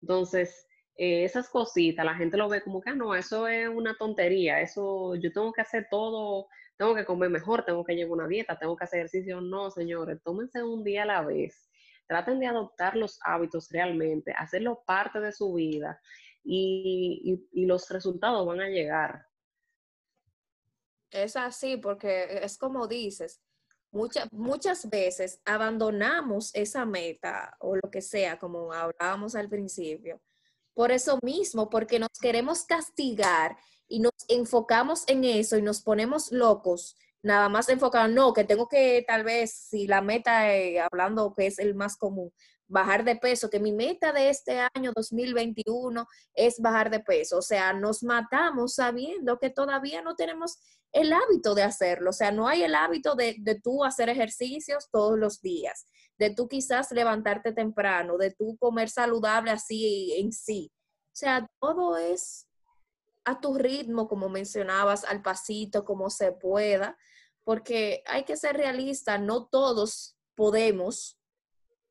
Entonces, 0.00 0.66
eh, 0.96 1.24
esas 1.24 1.48
cositas, 1.48 2.04
la 2.04 2.14
gente 2.14 2.36
lo 2.36 2.48
ve 2.48 2.62
como 2.62 2.80
que, 2.80 2.90
ah, 2.90 2.94
no, 2.94 3.14
eso 3.14 3.48
es 3.48 3.68
una 3.68 3.96
tontería, 3.96 4.60
eso 4.60 5.14
yo 5.16 5.32
tengo 5.32 5.52
que 5.52 5.62
hacer 5.62 5.86
todo, 5.90 6.48
tengo 6.76 6.94
que 6.94 7.04
comer 7.04 7.30
mejor, 7.30 7.64
tengo 7.64 7.84
que 7.84 7.94
llevar 7.94 8.12
una 8.12 8.28
dieta, 8.28 8.58
tengo 8.58 8.76
que 8.76 8.84
hacer 8.84 9.00
ejercicio. 9.00 9.40
No, 9.40 9.70
señores, 9.70 10.22
tómense 10.22 10.62
un 10.62 10.84
día 10.84 11.04
a 11.04 11.06
la 11.06 11.22
vez. 11.22 11.70
Traten 12.06 12.40
de 12.40 12.46
adoptar 12.46 12.96
los 12.96 13.18
hábitos 13.24 13.68
realmente, 13.70 14.32
hacerlo 14.36 14.82
parte 14.86 15.20
de 15.20 15.32
su 15.32 15.54
vida 15.54 16.00
y, 16.42 17.46
y 17.52 17.66
los 17.66 17.88
resultados 17.88 18.46
van 18.46 18.60
a 18.60 18.68
llegar. 18.68 19.26
Es 21.10 21.36
así, 21.36 21.76
porque 21.76 22.40
es 22.42 22.56
como 22.56 22.86
dices, 22.86 23.42
muchas, 23.90 24.32
muchas 24.32 24.88
veces 24.88 25.40
abandonamos 25.44 26.54
esa 26.54 26.84
meta 26.84 27.56
o 27.60 27.76
lo 27.76 27.90
que 27.90 28.02
sea, 28.02 28.38
como 28.38 28.72
hablábamos 28.72 29.34
al 29.34 29.48
principio, 29.48 30.20
por 30.74 30.92
eso 30.92 31.18
mismo, 31.22 31.68
porque 31.68 31.98
nos 31.98 32.18
queremos 32.20 32.64
castigar 32.64 33.56
y 33.88 34.00
nos 34.00 34.12
enfocamos 34.28 35.04
en 35.08 35.24
eso 35.24 35.56
y 35.58 35.62
nos 35.62 35.82
ponemos 35.82 36.32
locos, 36.32 36.96
nada 37.22 37.48
más 37.48 37.68
enfocados, 37.68 38.10
no, 38.10 38.32
que 38.32 38.44
tengo 38.44 38.68
que 38.68 39.04
tal 39.06 39.24
vez, 39.24 39.52
si 39.52 39.86
la 39.86 40.00
meta, 40.00 40.54
eh, 40.54 40.80
hablando 40.80 41.34
que 41.34 41.46
es 41.46 41.58
el 41.58 41.74
más 41.74 41.96
común, 41.96 42.32
bajar 42.70 43.04
de 43.04 43.16
peso, 43.16 43.50
que 43.50 43.60
mi 43.60 43.72
meta 43.72 44.12
de 44.12 44.30
este 44.30 44.60
año 44.74 44.92
2021 44.94 46.06
es 46.34 46.60
bajar 46.60 46.88
de 46.90 47.00
peso. 47.00 47.38
O 47.38 47.42
sea, 47.42 47.72
nos 47.72 48.02
matamos 48.02 48.76
sabiendo 48.76 49.38
que 49.38 49.50
todavía 49.50 50.02
no 50.02 50.14
tenemos 50.14 50.58
el 50.92 51.12
hábito 51.12 51.54
de 51.54 51.64
hacerlo. 51.64 52.10
O 52.10 52.12
sea, 52.12 52.30
no 52.30 52.48
hay 52.48 52.62
el 52.62 52.74
hábito 52.74 53.14
de, 53.16 53.36
de 53.40 53.60
tú 53.60 53.84
hacer 53.84 54.08
ejercicios 54.08 54.88
todos 54.90 55.18
los 55.18 55.40
días, 55.40 55.86
de 56.16 56.30
tú 56.30 56.48
quizás 56.48 56.90
levantarte 56.92 57.52
temprano, 57.52 58.16
de 58.16 58.30
tú 58.30 58.56
comer 58.58 58.88
saludable 58.88 59.50
así 59.50 60.14
en 60.16 60.32
sí. 60.32 60.72
O 61.06 61.16
sea, 61.16 61.50
todo 61.60 61.96
es 61.96 62.46
a 63.24 63.40
tu 63.40 63.54
ritmo, 63.58 64.08
como 64.08 64.28
mencionabas, 64.28 65.04
al 65.04 65.22
pasito, 65.22 65.84
como 65.84 66.08
se 66.08 66.32
pueda, 66.32 66.96
porque 67.42 68.02
hay 68.06 68.24
que 68.24 68.36
ser 68.36 68.56
realista, 68.56 69.18
no 69.18 69.46
todos 69.46 70.16
podemos 70.36 71.19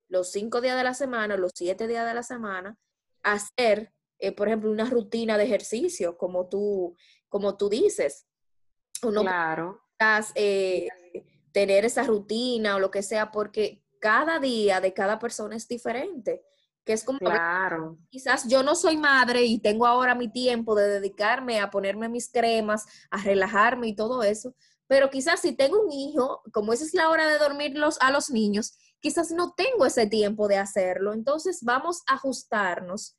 los 0.09 0.31
cinco 0.31 0.59
días 0.59 0.75
de 0.75 0.83
la 0.83 0.93
semana, 0.93 1.37
los 1.37 1.53
siete 1.55 1.87
días 1.87 2.05
de 2.05 2.13
la 2.13 2.23
semana, 2.23 2.77
hacer, 3.23 3.93
eh, 4.17 4.31
por 4.31 4.47
ejemplo, 4.47 4.71
una 4.71 4.85
rutina 4.85 5.37
de 5.37 5.45
ejercicio, 5.45 6.17
como 6.17 6.49
tú, 6.49 6.95
como 7.29 7.55
tú 7.55 7.69
dices. 7.69 8.27
Uno 9.03 9.21
claro. 9.21 9.81
Eh, 10.35 10.87
tener 11.51 11.85
esa 11.85 12.03
rutina 12.03 12.75
o 12.75 12.79
lo 12.79 12.91
que 12.91 13.03
sea, 13.03 13.31
porque 13.31 13.83
cada 13.99 14.39
día 14.39 14.81
de 14.81 14.93
cada 14.93 15.19
persona 15.19 15.55
es 15.55 15.67
diferente. 15.67 16.43
Que 16.85 16.93
es 16.93 17.03
como, 17.03 17.19
claro. 17.19 17.99
quizás 18.09 18.47
yo 18.47 18.63
no 18.63 18.73
soy 18.73 18.97
madre 18.97 19.43
y 19.43 19.59
tengo 19.59 19.85
ahora 19.85 20.15
mi 20.15 20.31
tiempo 20.31 20.73
de 20.73 20.87
dedicarme 20.87 21.59
a 21.59 21.69
ponerme 21.69 22.09
mis 22.09 22.31
cremas, 22.31 22.85
a 23.11 23.21
relajarme 23.21 23.89
y 23.89 23.95
todo 23.95 24.23
eso, 24.23 24.55
pero 24.89 25.11
quizás 25.11 25.39
si 25.41 25.51
tengo 25.51 25.79
un 25.79 25.91
hijo, 25.91 26.41
como 26.51 26.73
esa 26.73 26.83
es 26.83 26.95
la 26.95 27.09
hora 27.09 27.27
de 27.27 27.37
dormir 27.37 27.75
a 27.99 28.11
los 28.11 28.31
niños, 28.31 28.75
quizás 28.99 29.31
no 29.31 29.53
tengo 29.53 29.85
ese 29.85 30.07
tiempo 30.07 30.47
de 30.47 30.57
hacerlo. 30.57 31.13
Entonces 31.13 31.63
vamos 31.63 32.01
a 32.07 32.15
ajustarnos 32.15 33.17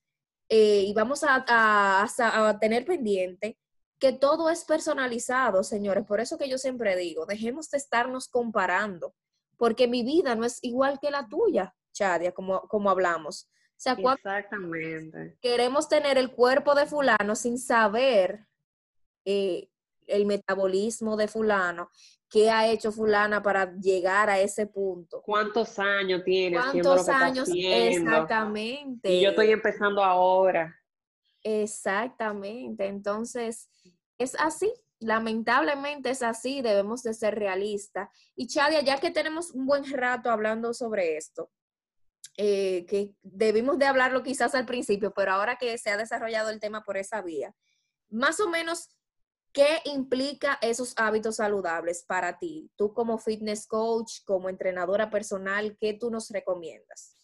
eh, 0.48 0.84
y 0.86 0.92
vamos 0.92 1.24
a, 1.26 2.58
tener 2.60 2.84
pendiente 2.84 3.58
que 3.98 4.12
todo 4.12 4.50
es 4.50 4.64
personalizado, 4.64 5.62
señores. 5.62 6.04
Por 6.06 6.20
eso 6.20 6.38
que 6.38 6.48
yo 6.48 6.58
siempre 6.58 6.96
digo, 6.96 7.26
dejemos 7.26 7.70
de 7.70 7.78
estarnos 7.78 8.28
comparando, 8.28 9.14
porque 9.56 9.86
mi 9.86 10.02
vida 10.02 10.34
no 10.34 10.44
es 10.44 10.58
igual 10.62 10.98
que 11.00 11.10
la 11.10 11.28
tuya, 11.28 11.74
Chadia, 11.92 12.32
como, 12.32 12.62
como 12.62 12.90
hablamos. 12.90 13.44
O 13.44 13.82
sea, 13.82 13.92
Exactamente. 13.92 15.38
Queremos 15.40 15.88
tener 15.88 16.18
el 16.18 16.32
cuerpo 16.32 16.74
de 16.74 16.86
fulano 16.86 17.34
sin 17.34 17.58
saber 17.58 18.46
eh, 19.24 19.69
el 20.10 20.26
metabolismo 20.26 21.16
de 21.16 21.28
fulano, 21.28 21.90
qué 22.28 22.50
ha 22.50 22.68
hecho 22.68 22.92
fulana 22.92 23.42
para 23.42 23.74
llegar 23.76 24.30
a 24.30 24.38
ese 24.38 24.66
punto. 24.66 25.22
¿Cuántos 25.22 25.78
años 25.78 26.22
tiene? 26.24 26.56
¿Cuántos 26.56 27.08
años? 27.08 27.48
Exactamente. 27.52 29.10
Y 29.10 29.22
yo 29.22 29.30
estoy 29.30 29.50
empezando 29.50 30.02
ahora. 30.02 30.76
Exactamente. 31.42 32.86
Entonces, 32.86 33.68
es 34.18 34.34
así. 34.38 34.72
Lamentablemente 35.00 36.10
es 36.10 36.22
así, 36.22 36.60
debemos 36.60 37.02
de 37.02 37.14
ser 37.14 37.34
realistas. 37.34 38.10
Y 38.36 38.46
Chadia, 38.46 38.82
ya 38.82 39.00
que 39.00 39.10
tenemos 39.10 39.50
un 39.52 39.66
buen 39.66 39.90
rato 39.90 40.30
hablando 40.30 40.74
sobre 40.74 41.16
esto, 41.16 41.50
eh, 42.36 42.84
que 42.86 43.14
debimos 43.22 43.78
de 43.78 43.86
hablarlo 43.86 44.22
quizás 44.22 44.54
al 44.54 44.66
principio, 44.66 45.12
pero 45.14 45.32
ahora 45.32 45.56
que 45.56 45.76
se 45.78 45.90
ha 45.90 45.96
desarrollado 45.96 46.50
el 46.50 46.60
tema 46.60 46.84
por 46.84 46.98
esa 46.98 47.22
vía, 47.22 47.54
más 48.10 48.40
o 48.40 48.48
menos, 48.48 48.90
¿Qué 49.52 49.80
implica 49.84 50.58
esos 50.62 50.94
hábitos 50.96 51.36
saludables 51.36 52.04
para 52.06 52.38
ti? 52.38 52.70
Tú 52.76 52.94
como 52.94 53.18
fitness 53.18 53.66
coach, 53.66 54.22
como 54.24 54.48
entrenadora 54.48 55.10
personal, 55.10 55.76
¿qué 55.80 55.94
tú 55.94 56.10
nos 56.10 56.30
recomiendas? 56.30 57.16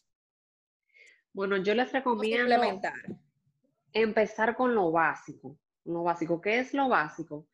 Bueno, 1.33 1.56
yo 1.59 1.75
les 1.75 1.92
recomiendo 1.92 2.80
empezar 3.92 4.56
con 4.56 4.75
lo 4.75 4.90
básico. 4.90 5.59
Lo 5.85 6.02
básico, 6.02 6.40
¿qué 6.40 6.59
es 6.59 6.75
lo 6.75 6.88
básico? 6.88 7.47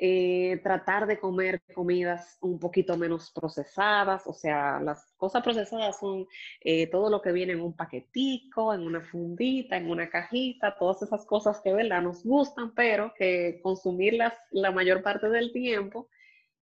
Eh, 0.00 0.60
tratar 0.62 1.08
de 1.08 1.18
comer 1.18 1.60
comidas 1.74 2.38
un 2.40 2.60
poquito 2.60 2.96
menos 2.96 3.32
procesadas, 3.32 4.28
o 4.28 4.32
sea, 4.32 4.78
las 4.78 5.12
cosas 5.16 5.42
procesadas 5.42 5.98
son 5.98 6.24
eh, 6.60 6.86
todo 6.86 7.10
lo 7.10 7.20
que 7.20 7.32
viene 7.32 7.54
en 7.54 7.60
un 7.60 7.74
paquetico, 7.74 8.72
en 8.72 8.82
una 8.82 9.00
fundita, 9.00 9.76
en 9.76 9.90
una 9.90 10.08
cajita, 10.08 10.76
todas 10.78 11.02
esas 11.02 11.26
cosas 11.26 11.60
que, 11.60 11.72
¿verdad? 11.72 12.00
Nos 12.00 12.22
gustan, 12.22 12.72
pero 12.76 13.12
que 13.18 13.58
consumirlas 13.60 14.34
la 14.52 14.70
mayor 14.70 15.02
parte 15.02 15.28
del 15.30 15.52
tiempo 15.52 16.08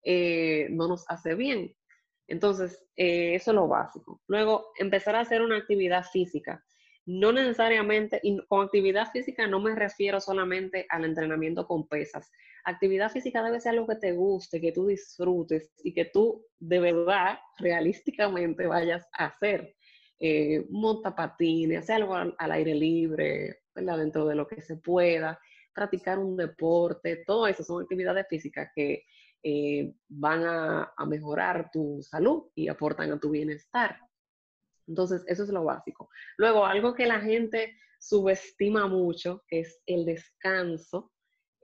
eh, 0.02 0.69
no 0.71 0.88
nos 0.88 1.05
hace 1.11 1.35
bien. 1.35 1.76
Entonces, 2.28 2.83
eso 2.97 3.50
es 3.50 3.55
lo 3.55 3.69
básico. 3.69 4.23
Luego, 4.28 4.73
empezar 4.78 5.14
a 5.14 5.21
hacer 5.21 5.43
una 5.43 5.59
actividad 5.59 6.05
física. 6.05 6.64
No 7.07 7.33
necesariamente, 7.33 8.21
y 8.23 8.37
con 8.47 8.65
actividad 8.65 9.11
física 9.13 9.47
no 9.47 9.61
me 9.61 9.75
refiero 9.75 10.21
solamente 10.21 10.87
al 10.89 11.05
entrenamiento 11.05 11.67
con 11.67 11.87
pesas, 11.87 12.31
actividad 12.65 13.11
física 13.11 13.43
debe 13.43 13.61
ser 13.61 13.73
algo 13.73 13.87
que 13.87 13.97
te 13.97 14.13
guste, 14.13 14.61
que 14.61 14.73
tú 14.73 14.87
disfrutes 14.87 15.71
y 15.85 15.95
que 15.95 16.07
tú 16.07 16.45
de 16.59 16.81
verdad, 16.81 17.39
realísticamente 17.59 18.67
vayas 18.67 19.07
a 19.13 19.27
hacer. 19.27 19.75
Eh, 20.19 20.65
monta 20.71 21.15
patines, 21.15 21.81
hacer 21.81 21.97
algo 21.97 22.15
al, 22.15 22.53
aire 22.53 22.75
libre, 22.75 23.61
dentro 23.75 24.27
de 24.27 24.35
lo 24.35 24.47
que 24.47 24.63
se 24.63 24.77
pueda, 24.77 25.39
practicar 25.75 26.19
un 26.19 26.37
deporte, 26.37 27.23
todo 27.27 27.47
eso 27.47 27.63
son 27.63 27.83
actividades 27.83 28.27
físicas 28.29 28.71
que 28.75 29.05
eh, 29.43 29.93
van 30.09 30.45
a, 30.45 30.95
a 30.97 31.07
mejorar 31.07 31.71
tu 31.71 32.01
salud 32.03 32.45
y 32.55 32.69
aportan 32.69 33.13
a 33.13 33.21
tu 33.21 33.31
bienestar. 33.31 34.01
Entonces, 34.87 35.25
eso 35.26 35.45
es 35.45 35.49
lo 35.50 35.64
básico. 35.64 36.09
Luego, 36.37 36.64
algo 36.64 36.95
que 36.95 37.07
la 37.07 37.21
gente 37.21 37.76
subestima 37.99 38.87
mucho 38.87 39.43
es 39.49 39.83
el 39.87 40.05
descanso 40.05 41.12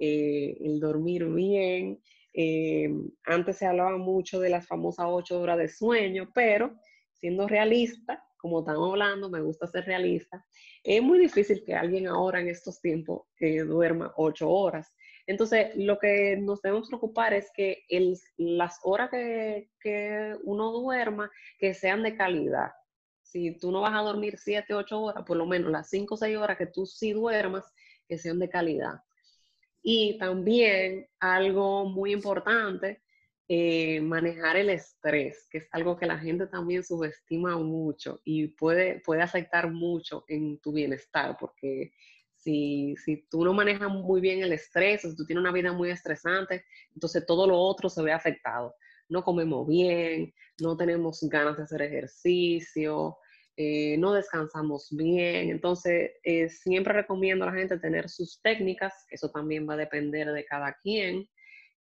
eh, 0.05 0.57
el 0.61 0.81
dormir 0.81 1.27
bien. 1.27 2.03
Eh, 2.35 2.91
antes 3.25 3.59
se 3.59 3.67
hablaba 3.67 3.97
mucho 3.99 4.41
de 4.41 4.49
las 4.49 4.67
famosas 4.67 5.07
ocho 5.09 5.41
horas 5.41 5.59
de 5.59 5.69
sueño, 5.69 6.29
pero 6.35 6.75
siendo 7.13 7.47
realista, 7.47 8.21
como 8.37 8.61
estamos 8.61 8.91
hablando, 8.91 9.31
me 9.31 9.41
gusta 9.41 9.69
ser 9.69 9.85
realista, 9.85 10.45
es 10.83 11.01
muy 11.01 11.21
difícil 11.21 11.63
que 11.65 11.77
alguien 11.77 12.09
ahora 12.09 12.41
en 12.41 12.49
estos 12.49 12.81
tiempos 12.81 13.29
eh, 13.39 13.61
duerma 13.61 14.13
ocho 14.17 14.51
horas. 14.51 14.93
Entonces, 15.29 15.69
lo 15.77 16.01
que 16.01 16.37
nos 16.37 16.61
debemos 16.63 16.89
preocupar 16.89 17.33
es 17.33 17.53
que 17.55 17.85
las 18.39 18.81
horas 18.83 19.09
que, 19.09 19.71
que, 19.79 20.35
uno 20.43 20.73
duerma, 20.73 21.31
que 21.61 21.75
sean 21.75 22.03
de 22.03 22.17
calidad. 22.17 22.73
Si 23.33 23.53
tú 23.59 23.73
no 23.73 23.81
vas 23.81 23.95
a 23.95 24.03
dormir 24.03 24.37
siete, 24.39 24.75
ocho 24.75 25.01
horas, 25.01 25.25
por 25.25 25.39
lo 25.39 25.47
menos 25.47 25.71
las 25.71 25.89
cinco 25.89 26.17
o 26.17 26.19
seis 26.19 26.37
horas 26.37 26.59
que 26.59 26.67
tú 26.67 26.85
sí 26.85 27.15
duermas, 27.15 27.65
que 28.07 28.19
sean 28.19 28.39
de 28.39 28.51
calidad. 28.51 29.01
Y 29.83 30.19
también 30.19 31.09
algo 31.19 31.87
muy 31.87 32.13
importante, 32.13 33.03
eh, 33.49 34.03
manejar 34.03 34.59
el 34.59 34.69
estrés, 34.69 35.49
que 35.51 35.59
es 35.59 35.69
algo 35.73 35.97
que 35.97 36.05
la 36.05 36.19
gente 36.19 36.47
también 36.47 36.85
subestima 36.85 37.57
mucho 37.57 38.21
y 38.23 38.49
puede, 38.49 39.01
puede 39.01 39.23
afectar 39.23 39.71
mucho 39.71 40.25
en 40.29 40.59
tu 40.59 40.73
bienestar, 40.73 41.39
porque 41.41 41.93
si, 42.37 42.95
si 43.03 43.27
tú 43.31 43.47
no 43.47 43.55
manejas 43.55 43.89
muy 43.89 44.21
bien 44.21 44.43
el 44.43 44.53
estrés, 44.53 45.01
si 45.01 45.17
tú 45.17 45.25
tienes 45.25 45.41
una 45.41 45.53
vida 45.53 45.73
muy 45.73 45.91
estresante, 45.91 46.67
entonces 46.95 47.25
todo 47.25 47.47
lo 47.47 47.59
otro 47.59 47.89
se 47.89 48.03
ve 48.03 48.13
afectado. 48.13 48.75
No 49.09 49.25
comemos 49.25 49.67
bien, 49.67 50.35
no 50.61 50.77
tenemos 50.77 51.21
ganas 51.31 51.57
de 51.57 51.63
hacer 51.63 51.81
ejercicio, 51.81 53.17
eh, 53.57 53.97
no 53.99 54.15
descansamos 54.15 54.89
bien. 54.91 55.51
Entonces, 55.51 56.13
eh, 56.25 56.49
siempre 56.49 56.95
recomiendo 56.95 57.45
a 57.45 57.49
la 57.53 57.59
gente 57.59 57.79
tener 57.79 58.09
sus 58.09 58.41
técnicas, 58.41 59.07
eso 59.11 59.31
también 59.31 59.69
va 59.69 59.75
a 59.75 59.79
depender 59.79 60.33
de 60.33 60.45
cada 60.45 60.75
quien 60.83 61.29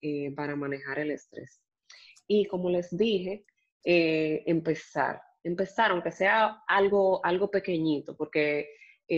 eh, 0.01 0.33
para 0.35 0.57
manejar 0.57 0.99
el 0.99 1.11
estrés. 1.11 1.61
Y 2.27 2.47
como 2.47 2.71
les 2.71 2.97
dije, 2.97 3.45
empezar, 3.85 5.23
empezar, 5.43 5.93
aunque 5.93 6.13
sea 6.13 6.63
algo, 6.67 7.25
algo 7.25 7.51
pequeñito, 7.51 8.15
porque 8.17 8.69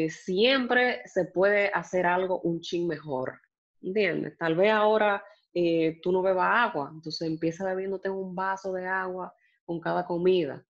siempre 0.09 1.01
se 1.07 1.25
puede 1.25 1.69
hacer 1.75 2.07
algo 2.07 2.41
un 2.43 2.61
chin 2.61 2.87
mejor. 2.87 3.41
¿Entiendes? 3.83 4.37
Tal 4.39 4.55
vez 4.55 4.71
ahora 4.71 5.25
tú 6.03 6.13
no 6.13 6.23
bebas 6.23 6.71
agua, 6.71 6.91
entonces 6.95 7.27
empieza 7.27 7.65
bebiéndote 7.65 8.11
un 8.11 8.35
vaso 8.35 8.73
de 8.73 8.87
agua 8.87 9.35
con 9.65 9.81
cada 9.81 10.07
comida 10.07 10.65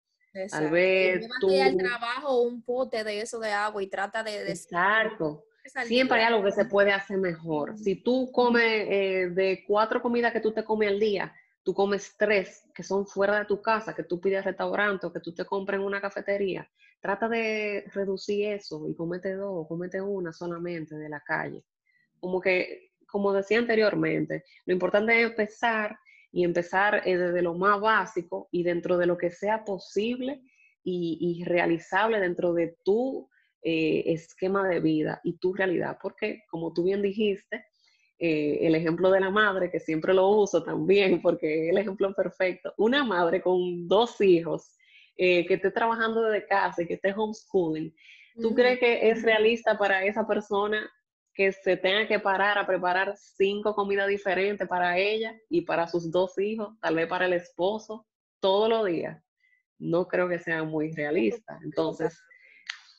Tú... 1.40 1.62
al 1.62 1.76
trabajo 1.76 2.42
un 2.42 2.62
pote 2.62 3.04
de 3.04 3.20
eso 3.20 3.38
de 3.38 3.50
agua 3.50 3.82
y 3.82 3.88
trata 3.88 4.22
de... 4.22 4.50
Exacto. 4.50 5.44
Siempre 5.84 6.18
hay 6.18 6.24
algo 6.24 6.44
que 6.44 6.52
se 6.52 6.64
puede 6.64 6.92
hacer 6.92 7.18
mejor. 7.18 7.76
Si 7.78 7.96
tú 7.96 8.30
comes 8.32 8.86
eh, 8.88 9.28
de 9.30 9.64
cuatro 9.66 10.00
comidas 10.00 10.32
que 10.32 10.40
tú 10.40 10.52
te 10.52 10.64
comes 10.64 10.88
al 10.88 10.98
día, 10.98 11.34
tú 11.62 11.74
comes 11.74 12.16
tres 12.16 12.64
que 12.74 12.82
son 12.82 13.06
fuera 13.06 13.38
de 13.40 13.44
tu 13.44 13.60
casa, 13.60 13.94
que 13.94 14.04
tú 14.04 14.20
pides 14.20 14.44
restaurante 14.44 15.06
o 15.06 15.12
que 15.12 15.20
tú 15.20 15.34
te 15.34 15.44
compres 15.44 15.78
en 15.78 15.84
una 15.84 16.00
cafetería, 16.00 16.66
trata 17.00 17.28
de 17.28 17.84
reducir 17.92 18.52
eso 18.52 18.88
y 18.88 18.94
comete 18.94 19.34
dos, 19.34 19.66
comete 19.68 20.00
una 20.00 20.32
solamente 20.32 20.96
de 20.96 21.08
la 21.08 21.20
calle. 21.20 21.64
Como 22.18 22.40
que, 22.40 22.92
como 23.06 23.32
decía 23.32 23.58
anteriormente, 23.58 24.44
lo 24.64 24.72
importante 24.72 25.20
es 25.20 25.28
empezar 25.28 25.98
y 26.30 26.44
empezar 26.44 27.02
eh, 27.06 27.16
desde 27.16 27.42
lo 27.42 27.54
más 27.54 27.80
básico 27.80 28.48
y 28.50 28.62
dentro 28.62 28.98
de 28.98 29.06
lo 29.06 29.16
que 29.16 29.30
sea 29.30 29.64
posible 29.64 30.42
y, 30.90 31.44
realizable 31.44 32.18
dentro 32.18 32.54
de 32.54 32.78
tu 32.82 33.28
eh, 33.62 34.04
esquema 34.06 34.66
de 34.66 34.80
vida 34.80 35.20
y 35.22 35.36
tu 35.36 35.52
realidad. 35.52 35.98
Porque, 36.00 36.44
como 36.50 36.72
tú 36.72 36.84
bien 36.84 37.02
dijiste, 37.02 37.66
eh, 38.18 38.60
el 38.62 38.74
ejemplo 38.74 39.10
de 39.10 39.20
la 39.20 39.28
madre, 39.28 39.70
que 39.70 39.80
siempre 39.80 40.14
lo 40.14 40.28
uso 40.28 40.62
también 40.62 41.20
porque 41.20 41.66
es 41.66 41.72
el 41.72 41.78
ejemplo 41.78 42.14
perfecto, 42.14 42.72
una 42.78 43.04
madre 43.04 43.42
con 43.42 43.86
dos 43.86 44.18
hijos 44.22 44.74
que 45.16 45.46
esté 45.48 45.72
trabajando 45.72 46.22
desde 46.22 46.46
casa 46.46 46.80
y 46.80 46.86
que 46.86 46.94
esté 46.94 47.12
homeschooling, 47.12 47.92
¿tú 48.40 48.54
crees 48.54 48.78
que 48.78 49.10
es 49.10 49.20
realista 49.22 49.76
para 49.76 50.04
esa 50.04 50.24
persona 50.28 50.88
que 51.38 51.52
se 51.52 51.76
tenga 51.76 52.08
que 52.08 52.18
parar 52.18 52.58
a 52.58 52.66
preparar 52.66 53.14
cinco 53.16 53.72
comidas 53.72 54.08
diferentes 54.08 54.66
para 54.66 54.98
ella 54.98 55.38
y 55.48 55.60
para 55.60 55.86
sus 55.86 56.10
dos 56.10 56.36
hijos, 56.36 56.76
tal 56.80 56.96
vez 56.96 57.06
para 57.06 57.26
el 57.26 57.32
esposo, 57.32 58.08
todos 58.40 58.68
los 58.68 58.84
días, 58.84 59.22
no 59.78 60.08
creo 60.08 60.28
que 60.28 60.40
sea 60.40 60.64
muy 60.64 60.90
realista. 60.90 61.56
Entonces, 61.62 62.20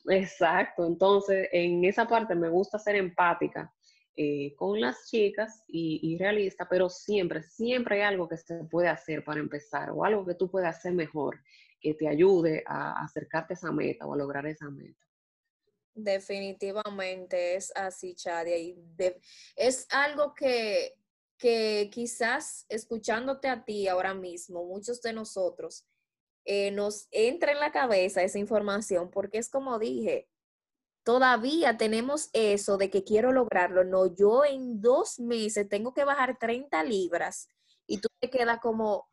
exacto, 0.08 0.86
entonces 0.86 1.50
en 1.52 1.84
esa 1.84 2.08
parte 2.08 2.34
me 2.34 2.48
gusta 2.48 2.78
ser 2.78 2.96
empática 2.96 3.70
eh, 4.16 4.54
con 4.56 4.80
las 4.80 5.06
chicas 5.10 5.62
y, 5.68 6.16
realista, 6.18 6.66
pero 6.66 6.88
siempre, 6.88 7.42
siempre 7.42 7.96
hay 7.96 8.08
algo 8.08 8.26
que 8.26 8.38
se 8.38 8.64
puede 8.64 8.88
hacer 8.88 9.22
para 9.22 9.40
empezar 9.40 9.90
o 9.90 10.02
algo 10.02 10.24
que 10.24 10.34
tú 10.34 10.50
puedes 10.50 10.70
hacer 10.70 10.94
mejor 10.94 11.38
que 11.78 11.92
te 11.92 12.08
ayude 12.08 12.64
a 12.66 13.04
acercarte 13.04 13.52
a 13.52 13.56
esa 13.56 13.70
meta 13.70 14.06
o 14.06 14.14
a 14.14 14.16
lograr 14.16 14.46
esa 14.46 14.70
meta. 14.70 15.09
Definitivamente 16.04 17.56
es 17.56 17.72
así, 17.74 18.14
Chadia. 18.14 18.56
Y 18.56 18.76
es 19.56 19.86
algo 19.90 20.34
que, 20.34 20.94
que 21.38 21.90
quizás 21.92 22.66
escuchándote 22.68 23.48
a 23.48 23.64
ti 23.64 23.88
ahora 23.88 24.14
mismo, 24.14 24.64
muchos 24.64 25.02
de 25.02 25.12
nosotros, 25.12 25.86
eh, 26.44 26.70
nos 26.70 27.06
entra 27.10 27.52
en 27.52 27.60
la 27.60 27.72
cabeza 27.72 28.22
esa 28.22 28.38
información, 28.38 29.10
porque 29.10 29.38
es 29.38 29.50
como 29.50 29.78
dije, 29.78 30.28
todavía 31.02 31.76
tenemos 31.76 32.30
eso 32.32 32.76
de 32.76 32.90
que 32.90 33.04
quiero 33.04 33.32
lograrlo. 33.32 33.84
No, 33.84 34.06
yo 34.14 34.44
en 34.44 34.80
dos 34.80 35.18
meses 35.18 35.68
tengo 35.68 35.92
que 35.92 36.04
bajar 36.04 36.38
30 36.38 36.82
libras 36.84 37.48
y 37.86 38.00
tú 38.00 38.08
te 38.20 38.30
quedas 38.30 38.60
como, 38.60 39.08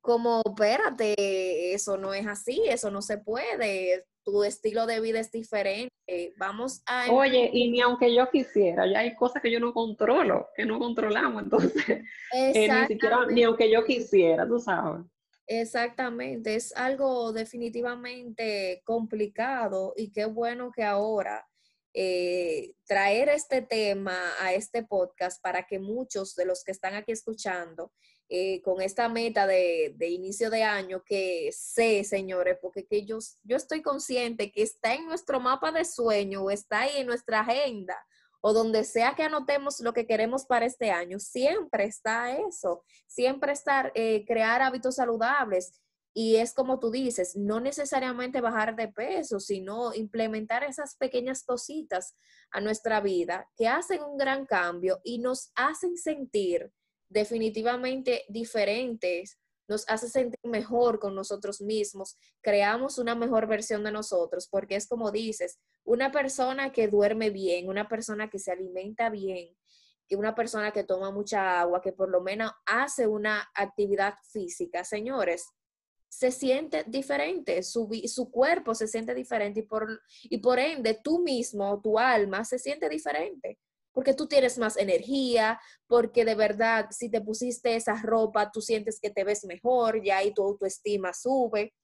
como, 0.00 0.42
espérate, 0.44 1.74
eso 1.74 1.96
no 1.96 2.14
es 2.14 2.26
así, 2.26 2.62
eso 2.68 2.90
no 2.90 3.02
se 3.02 3.18
puede 3.18 4.06
tu 4.24 4.44
estilo 4.44 4.86
de 4.86 5.00
vida 5.00 5.20
es 5.20 5.30
diferente. 5.30 5.92
Vamos 6.36 6.82
a... 6.86 7.10
Oye, 7.10 7.50
y 7.52 7.70
ni 7.70 7.80
aunque 7.80 8.14
yo 8.14 8.28
quisiera, 8.30 8.86
ya 8.90 9.00
hay 9.00 9.14
cosas 9.14 9.42
que 9.42 9.50
yo 9.50 9.60
no 9.60 9.72
controlo, 9.72 10.48
que 10.56 10.64
no 10.64 10.78
controlamos, 10.78 11.42
entonces, 11.44 12.04
eh, 12.34 12.68
ni 12.68 12.86
siquiera, 12.86 13.26
ni 13.26 13.42
aunque 13.42 13.70
yo 13.70 13.84
quisiera, 13.84 14.46
tú 14.46 14.58
sabes. 14.58 15.06
Exactamente, 15.46 16.54
es 16.54 16.74
algo 16.76 17.32
definitivamente 17.32 18.80
complicado 18.84 19.92
y 19.96 20.12
qué 20.12 20.24
bueno 20.24 20.70
que 20.74 20.84
ahora 20.84 21.46
eh, 21.94 22.72
traer 22.86 23.28
este 23.28 23.60
tema 23.60 24.16
a 24.40 24.54
este 24.54 24.82
podcast 24.82 25.42
para 25.42 25.64
que 25.64 25.78
muchos 25.78 26.34
de 26.36 26.46
los 26.46 26.64
que 26.64 26.72
están 26.72 26.94
aquí 26.94 27.12
escuchando 27.12 27.92
eh, 28.34 28.62
con 28.62 28.80
esta 28.80 29.10
meta 29.10 29.46
de, 29.46 29.94
inicio 30.00 30.48
de 30.48 30.62
año 30.62 31.04
que 31.04 31.50
sé, 31.52 32.02
señores, 32.02 32.56
porque 32.62 32.86
que 32.86 33.04
yo, 33.04 33.18
yo 33.44 33.56
estoy 33.58 33.82
consciente 33.82 34.50
que 34.50 34.62
está 34.62 34.94
en 34.94 35.04
nuestro 35.04 35.38
mapa 35.38 35.70
de 35.70 35.84
sueño 35.84 36.44
o 36.44 36.50
está 36.50 36.80
ahí 36.80 36.92
en 36.96 37.08
nuestra 37.08 37.40
agenda 37.40 37.94
o 38.40 38.54
donde 38.54 38.84
sea 38.84 39.14
que 39.14 39.24
anotemos 39.24 39.80
lo 39.80 39.92
que 39.92 40.06
queremos 40.06 40.46
para 40.46 40.64
este 40.64 40.90
año, 40.90 41.18
siempre 41.18 41.84
está 41.84 42.34
eso, 42.34 42.82
siempre 43.06 43.52
estar, 43.52 43.92
eh, 43.94 44.24
crear 44.26 44.62
hábitos 44.62 44.94
saludables. 44.94 45.78
Y 46.14 46.36
es 46.36 46.54
como 46.54 46.78
tú 46.78 46.90
dices, 46.90 47.36
no 47.36 47.60
necesariamente 47.60 48.40
bajar 48.40 48.74
de 48.76 48.88
peso, 48.88 49.40
sino 49.40 49.92
implementar 49.92 50.64
esas 50.64 50.96
pequeñas 50.96 51.44
cositas 51.44 52.16
a 52.50 52.62
nuestra 52.62 53.02
vida 53.02 53.46
que 53.58 53.68
hacen 53.68 54.02
un 54.02 54.16
gran 54.16 54.46
cambio 54.46 55.02
y 55.04 55.18
nos 55.18 55.52
hacen 55.54 55.98
sentir 55.98 56.72
definitivamente 57.12 58.24
diferentes, 58.28 59.38
nos 59.68 59.88
hace 59.88 60.08
sentir 60.08 60.40
mejor 60.44 60.98
con 60.98 61.14
nosotros 61.14 61.60
mismos, 61.60 62.16
creamos 62.40 62.98
una 62.98 63.14
mejor 63.14 63.46
versión 63.46 63.84
de 63.84 63.92
nosotros, 63.92 64.48
porque 64.48 64.76
es 64.76 64.88
como 64.88 65.10
dices, 65.10 65.58
una 65.84 66.10
persona 66.10 66.72
que 66.72 66.88
duerme 66.88 67.30
bien, 67.30 67.68
una 67.68 67.88
persona 67.88 68.28
que 68.28 68.38
se 68.38 68.50
alimenta 68.50 69.08
bien, 69.08 69.56
que 70.08 70.16
una 70.16 70.34
persona 70.34 70.72
que 70.72 70.84
toma 70.84 71.10
mucha 71.10 71.60
agua, 71.60 71.80
que 71.80 71.92
por 71.92 72.10
lo 72.10 72.20
menos 72.20 72.50
hace 72.66 73.06
una 73.06 73.50
actividad 73.54 74.14
física, 74.30 74.84
señores, 74.84 75.46
se 76.08 76.30
siente 76.30 76.84
diferente, 76.86 77.62
su, 77.62 77.88
su 78.06 78.30
cuerpo 78.30 78.74
se 78.74 78.86
siente 78.86 79.14
diferente 79.14 79.60
y 79.60 79.62
por, 79.62 80.02
y 80.24 80.38
por 80.38 80.58
ende 80.58 81.00
tú 81.02 81.20
mismo, 81.20 81.80
tu 81.80 81.98
alma 81.98 82.44
se 82.44 82.58
siente 82.58 82.88
diferente 82.88 83.58
porque 83.92 84.14
tú 84.14 84.26
tienes 84.26 84.58
más 84.58 84.76
energía, 84.76 85.60
porque 85.86 86.24
de 86.24 86.34
verdad 86.34 86.88
si 86.90 87.10
te 87.10 87.20
pusiste 87.20 87.76
esa 87.76 88.00
ropa, 88.02 88.50
tú 88.50 88.60
sientes 88.60 88.98
que 89.00 89.10
te 89.10 89.24
ves 89.24 89.44
mejor, 89.44 90.02
ya 90.02 90.18
ahí 90.18 90.32
tu 90.32 90.42
autoestima 90.42 91.12
sube. 91.12 91.74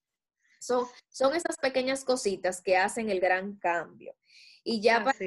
Son, 0.60 0.86
son 1.08 1.34
esas 1.36 1.56
pequeñas 1.56 2.04
cositas 2.04 2.60
que 2.60 2.76
hacen 2.76 3.10
el 3.10 3.20
gran 3.20 3.56
cambio. 3.58 4.16
Y 4.64 4.80
ya 4.80 5.04
para 5.04 5.18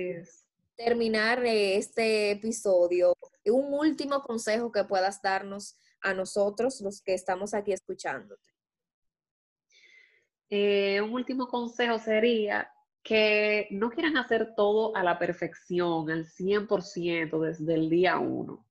terminar 0.75 1.45
eh, 1.45 1.77
este 1.77 2.31
episodio, 2.31 3.13
un 3.45 3.73
último 3.73 4.21
consejo 4.21 4.71
que 4.71 4.83
puedas 4.83 5.21
darnos 5.21 5.77
a 6.01 6.13
nosotros, 6.13 6.81
los 6.81 7.01
que 7.01 7.13
estamos 7.13 7.53
aquí 7.53 7.71
escuchándote. 7.71 8.49
Eh, 10.49 10.99
un 11.01 11.13
último 11.13 11.47
consejo 11.47 11.97
sería 11.99 12.69
que 13.03 13.67
no 13.71 13.89
quieran 13.89 14.17
hacer 14.17 14.53
todo 14.55 14.95
a 14.95 15.03
la 15.03 15.17
perfección, 15.17 16.09
al 16.09 16.25
100% 16.25 17.39
desde 17.39 17.73
el 17.73 17.89
día 17.89 18.19
uno. 18.19 18.65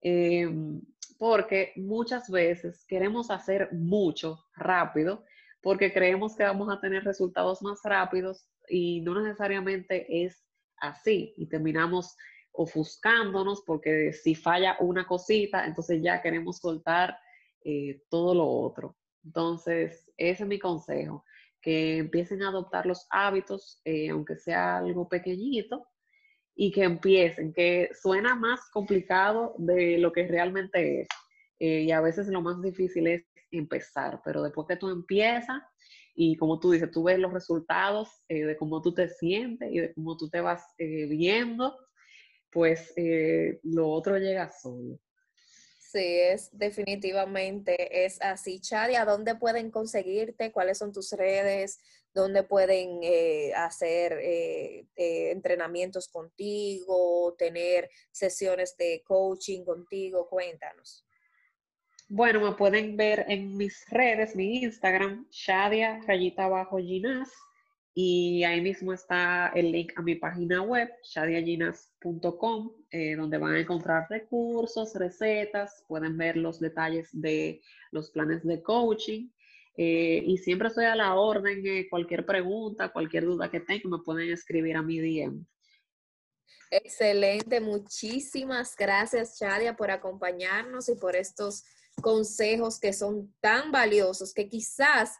Em, 0.00 0.80
porque 1.18 1.72
muchas 1.76 2.30
veces 2.30 2.84
queremos 2.86 3.30
hacer 3.30 3.72
mucho 3.72 4.44
rápido 4.54 5.24
porque 5.60 5.92
creemos 5.92 6.36
que 6.36 6.44
vamos 6.44 6.70
a 6.70 6.80
tener 6.80 7.02
resultados 7.02 7.60
más 7.62 7.80
rápidos 7.82 8.48
y 8.68 9.00
no 9.00 9.20
necesariamente 9.20 10.24
es 10.24 10.46
así 10.76 11.34
y 11.36 11.46
terminamos 11.46 12.16
ofuscándonos 12.52 13.62
porque 13.66 14.12
si 14.12 14.36
falla 14.36 14.76
una 14.78 15.04
cosita, 15.04 15.66
entonces 15.66 16.00
ya 16.00 16.22
queremos 16.22 16.58
soltar 16.58 17.18
eh, 17.64 18.02
todo 18.08 18.34
lo 18.34 18.46
otro. 18.46 18.96
Entonces, 19.24 20.12
ese 20.16 20.42
es 20.44 20.48
mi 20.48 20.60
consejo 20.60 21.24
que 21.60 21.98
empiecen 21.98 22.42
a 22.42 22.48
adoptar 22.48 22.86
los 22.86 23.06
hábitos, 23.10 23.80
eh, 23.84 24.10
aunque 24.10 24.36
sea 24.36 24.78
algo 24.78 25.08
pequeñito, 25.08 25.86
y 26.54 26.72
que 26.72 26.84
empiecen, 26.84 27.52
que 27.52 27.90
suena 28.00 28.34
más 28.34 28.60
complicado 28.72 29.54
de 29.58 29.98
lo 29.98 30.12
que 30.12 30.26
realmente 30.26 31.02
es. 31.02 31.08
eh, 31.60 31.82
y 31.82 31.90
a 31.90 32.00
veces 32.00 32.28
lo 32.28 32.40
más 32.40 32.60
difícil 32.62 33.06
es 33.08 33.24
empezar, 33.50 34.20
pero 34.24 34.42
después 34.42 34.66
que 34.68 34.76
tú 34.76 34.90
empiezas 34.90 35.60
y 36.14 36.36
como 36.36 36.60
tú 36.60 36.70
dices, 36.72 36.90
tú 36.90 37.04
ves 37.04 37.18
los 37.18 37.32
resultados 37.32 38.08
eh, 38.28 38.44
de 38.44 38.56
cómo 38.56 38.80
tú 38.82 38.94
te 38.94 39.08
sientes 39.08 39.70
y 39.72 39.78
de 39.80 39.94
cómo 39.94 40.16
tú 40.16 40.28
te 40.28 40.40
vas 40.40 40.64
viendo, 40.78 41.76
pues 42.50 42.94
lo 43.64 43.88
otro 43.88 44.18
llega 44.18 44.50
solo. 44.50 44.98
Sí, 45.90 46.00
es 46.04 46.50
definitivamente 46.52 48.04
es 48.04 48.20
así. 48.20 48.60
Chadia, 48.60 49.06
¿dónde 49.06 49.36
pueden 49.36 49.70
conseguirte? 49.70 50.52
¿Cuáles 50.52 50.76
son 50.76 50.92
tus 50.92 51.12
redes? 51.12 51.80
¿Dónde 52.12 52.42
pueden 52.42 52.98
eh, 53.02 53.54
hacer 53.56 54.12
eh, 54.20 54.84
eh, 54.96 55.30
entrenamientos 55.30 56.08
contigo, 56.08 57.34
tener 57.38 57.88
sesiones 58.10 58.76
de 58.76 59.02
coaching 59.02 59.64
contigo? 59.64 60.28
Cuéntanos. 60.28 61.06
Bueno, 62.06 62.40
me 62.42 62.54
pueden 62.54 62.94
ver 62.98 63.24
en 63.26 63.56
mis 63.56 63.88
redes, 63.88 64.36
mi 64.36 64.58
Instagram, 64.58 65.26
Shadia 65.30 66.02
rayita 66.06 66.44
abajo 66.44 66.76
Ginas, 66.76 67.30
y 67.94 68.44
ahí 68.44 68.60
mismo 68.60 68.92
está 68.92 69.52
el 69.54 69.72
link 69.72 69.94
a 69.96 70.02
mi 70.02 70.16
página 70.16 70.60
web, 70.60 70.90
shadiaginas.com, 71.02 72.72
eh, 72.90 73.16
donde 73.16 73.38
van 73.38 73.54
a 73.54 73.60
encontrar 73.60 74.06
recursos, 74.08 74.94
recetas, 74.94 75.84
pueden 75.86 76.16
ver 76.16 76.36
los 76.36 76.58
detalles 76.58 77.08
de 77.12 77.60
los 77.90 78.10
planes 78.10 78.44
de 78.44 78.62
coaching. 78.62 79.28
Eh, 79.76 80.22
y 80.26 80.38
siempre 80.38 80.68
estoy 80.68 80.86
a 80.86 80.96
la 80.96 81.14
orden, 81.14 81.64
eh, 81.64 81.86
cualquier 81.88 82.26
pregunta, 82.26 82.88
cualquier 82.88 83.24
duda 83.24 83.50
que 83.50 83.60
tengan, 83.60 83.90
me 83.90 83.98
pueden 83.98 84.30
escribir 84.30 84.76
a 84.76 84.82
mi 84.82 84.98
DM. 84.98 85.44
Excelente, 86.70 87.60
muchísimas 87.60 88.74
gracias 88.76 89.38
Shadia 89.38 89.76
por 89.76 89.90
acompañarnos 89.90 90.88
y 90.88 90.96
por 90.96 91.16
estos 91.16 91.64
consejos 92.02 92.78
que 92.78 92.92
son 92.92 93.34
tan 93.40 93.72
valiosos 93.72 94.34
que 94.34 94.48
quizás 94.48 95.16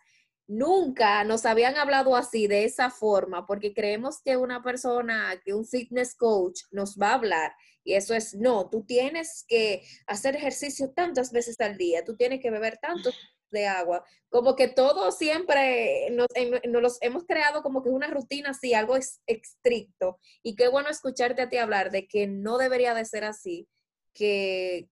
nunca 0.48 1.22
nos 1.24 1.44
habían 1.46 1.76
hablado 1.76 2.16
así, 2.16 2.46
de 2.48 2.64
esa 2.64 2.90
forma, 2.90 3.46
porque 3.46 3.74
creemos 3.74 4.20
que 4.22 4.36
una 4.36 4.62
persona, 4.62 5.40
que 5.44 5.54
un 5.54 5.66
fitness 5.66 6.16
coach 6.16 6.62
nos 6.72 6.96
va 6.96 7.10
a 7.10 7.14
hablar. 7.14 7.52
Y 7.84 7.94
eso 7.94 8.14
es, 8.14 8.34
no, 8.34 8.68
tú 8.68 8.84
tienes 8.84 9.44
que 9.46 9.82
hacer 10.06 10.34
ejercicio 10.36 10.90
tantas 10.92 11.32
veces 11.32 11.60
al 11.60 11.76
día, 11.76 12.04
tú 12.04 12.16
tienes 12.16 12.40
que 12.40 12.50
beber 12.50 12.78
tanto 12.78 13.10
de 13.50 13.66
agua, 13.66 14.04
como 14.28 14.56
que 14.56 14.68
todo 14.68 15.10
siempre 15.10 16.10
nos, 16.10 16.26
nos 16.68 16.98
hemos 17.00 17.24
creado 17.24 17.62
como 17.62 17.82
que 17.82 17.88
una 17.88 18.08
rutina 18.08 18.50
así, 18.50 18.74
algo 18.74 18.96
estricto. 19.26 20.18
Y 20.42 20.56
qué 20.56 20.68
bueno 20.68 20.88
escucharte 20.88 21.42
a 21.42 21.48
ti 21.48 21.58
hablar 21.58 21.90
de 21.90 22.08
que 22.08 22.26
no 22.26 22.58
debería 22.58 22.94
de 22.94 23.04
ser 23.04 23.24
así, 23.24 23.68
que 24.14 24.88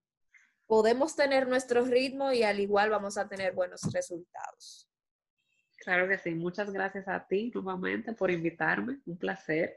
podemos 0.66 1.16
tener 1.16 1.48
nuestro 1.48 1.84
ritmo 1.84 2.32
y 2.32 2.42
al 2.42 2.60
igual 2.60 2.90
vamos 2.90 3.18
a 3.18 3.28
tener 3.28 3.52
buenos 3.54 3.82
resultados. 3.92 4.88
Claro 5.78 6.08
que 6.08 6.18
sí. 6.18 6.34
Muchas 6.34 6.72
gracias 6.72 7.06
a 7.08 7.26
ti 7.26 7.50
nuevamente 7.54 8.12
por 8.12 8.30
invitarme. 8.30 8.98
Un 9.06 9.16
placer. 9.16 9.76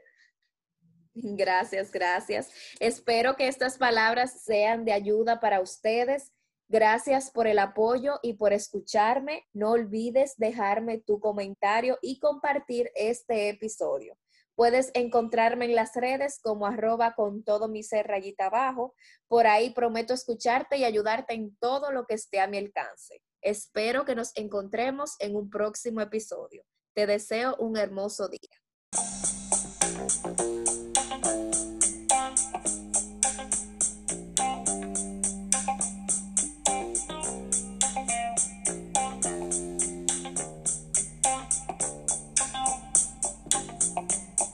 Gracias, 1.14 1.90
gracias. 1.90 2.50
Espero 2.78 3.36
que 3.36 3.48
estas 3.48 3.78
palabras 3.78 4.42
sean 4.42 4.84
de 4.84 4.92
ayuda 4.92 5.40
para 5.40 5.60
ustedes. 5.60 6.32
Gracias 6.68 7.32
por 7.32 7.48
el 7.48 7.58
apoyo 7.58 8.20
y 8.22 8.34
por 8.34 8.52
escucharme. 8.52 9.44
No 9.52 9.72
olvides 9.72 10.36
dejarme 10.36 10.98
tu 10.98 11.18
comentario 11.18 11.98
y 12.00 12.20
compartir 12.20 12.90
este 12.94 13.48
episodio. 13.48 14.16
Puedes 14.54 14.90
encontrarme 14.94 15.64
en 15.64 15.74
las 15.74 15.96
redes 15.96 16.38
como 16.40 16.66
arroba 16.66 17.14
con 17.14 17.42
todo 17.42 17.66
mi 17.66 17.82
ser 17.82 18.06
rayita 18.06 18.46
abajo. 18.46 18.94
Por 19.26 19.46
ahí 19.46 19.70
prometo 19.70 20.14
escucharte 20.14 20.76
y 20.76 20.84
ayudarte 20.84 21.34
en 21.34 21.56
todo 21.56 21.90
lo 21.90 22.06
que 22.06 22.14
esté 22.14 22.40
a 22.40 22.46
mi 22.46 22.58
alcance. 22.58 23.20
Espero 23.42 24.04
que 24.04 24.14
nos 24.14 24.32
encontremos 24.36 25.16
en 25.18 25.36
un 25.36 25.48
próximo 25.48 26.00
episodio. 26.00 26.64
Te 26.94 27.06
deseo 27.06 27.56
un 27.58 27.76
hermoso 27.76 28.28
día. 28.28 29.39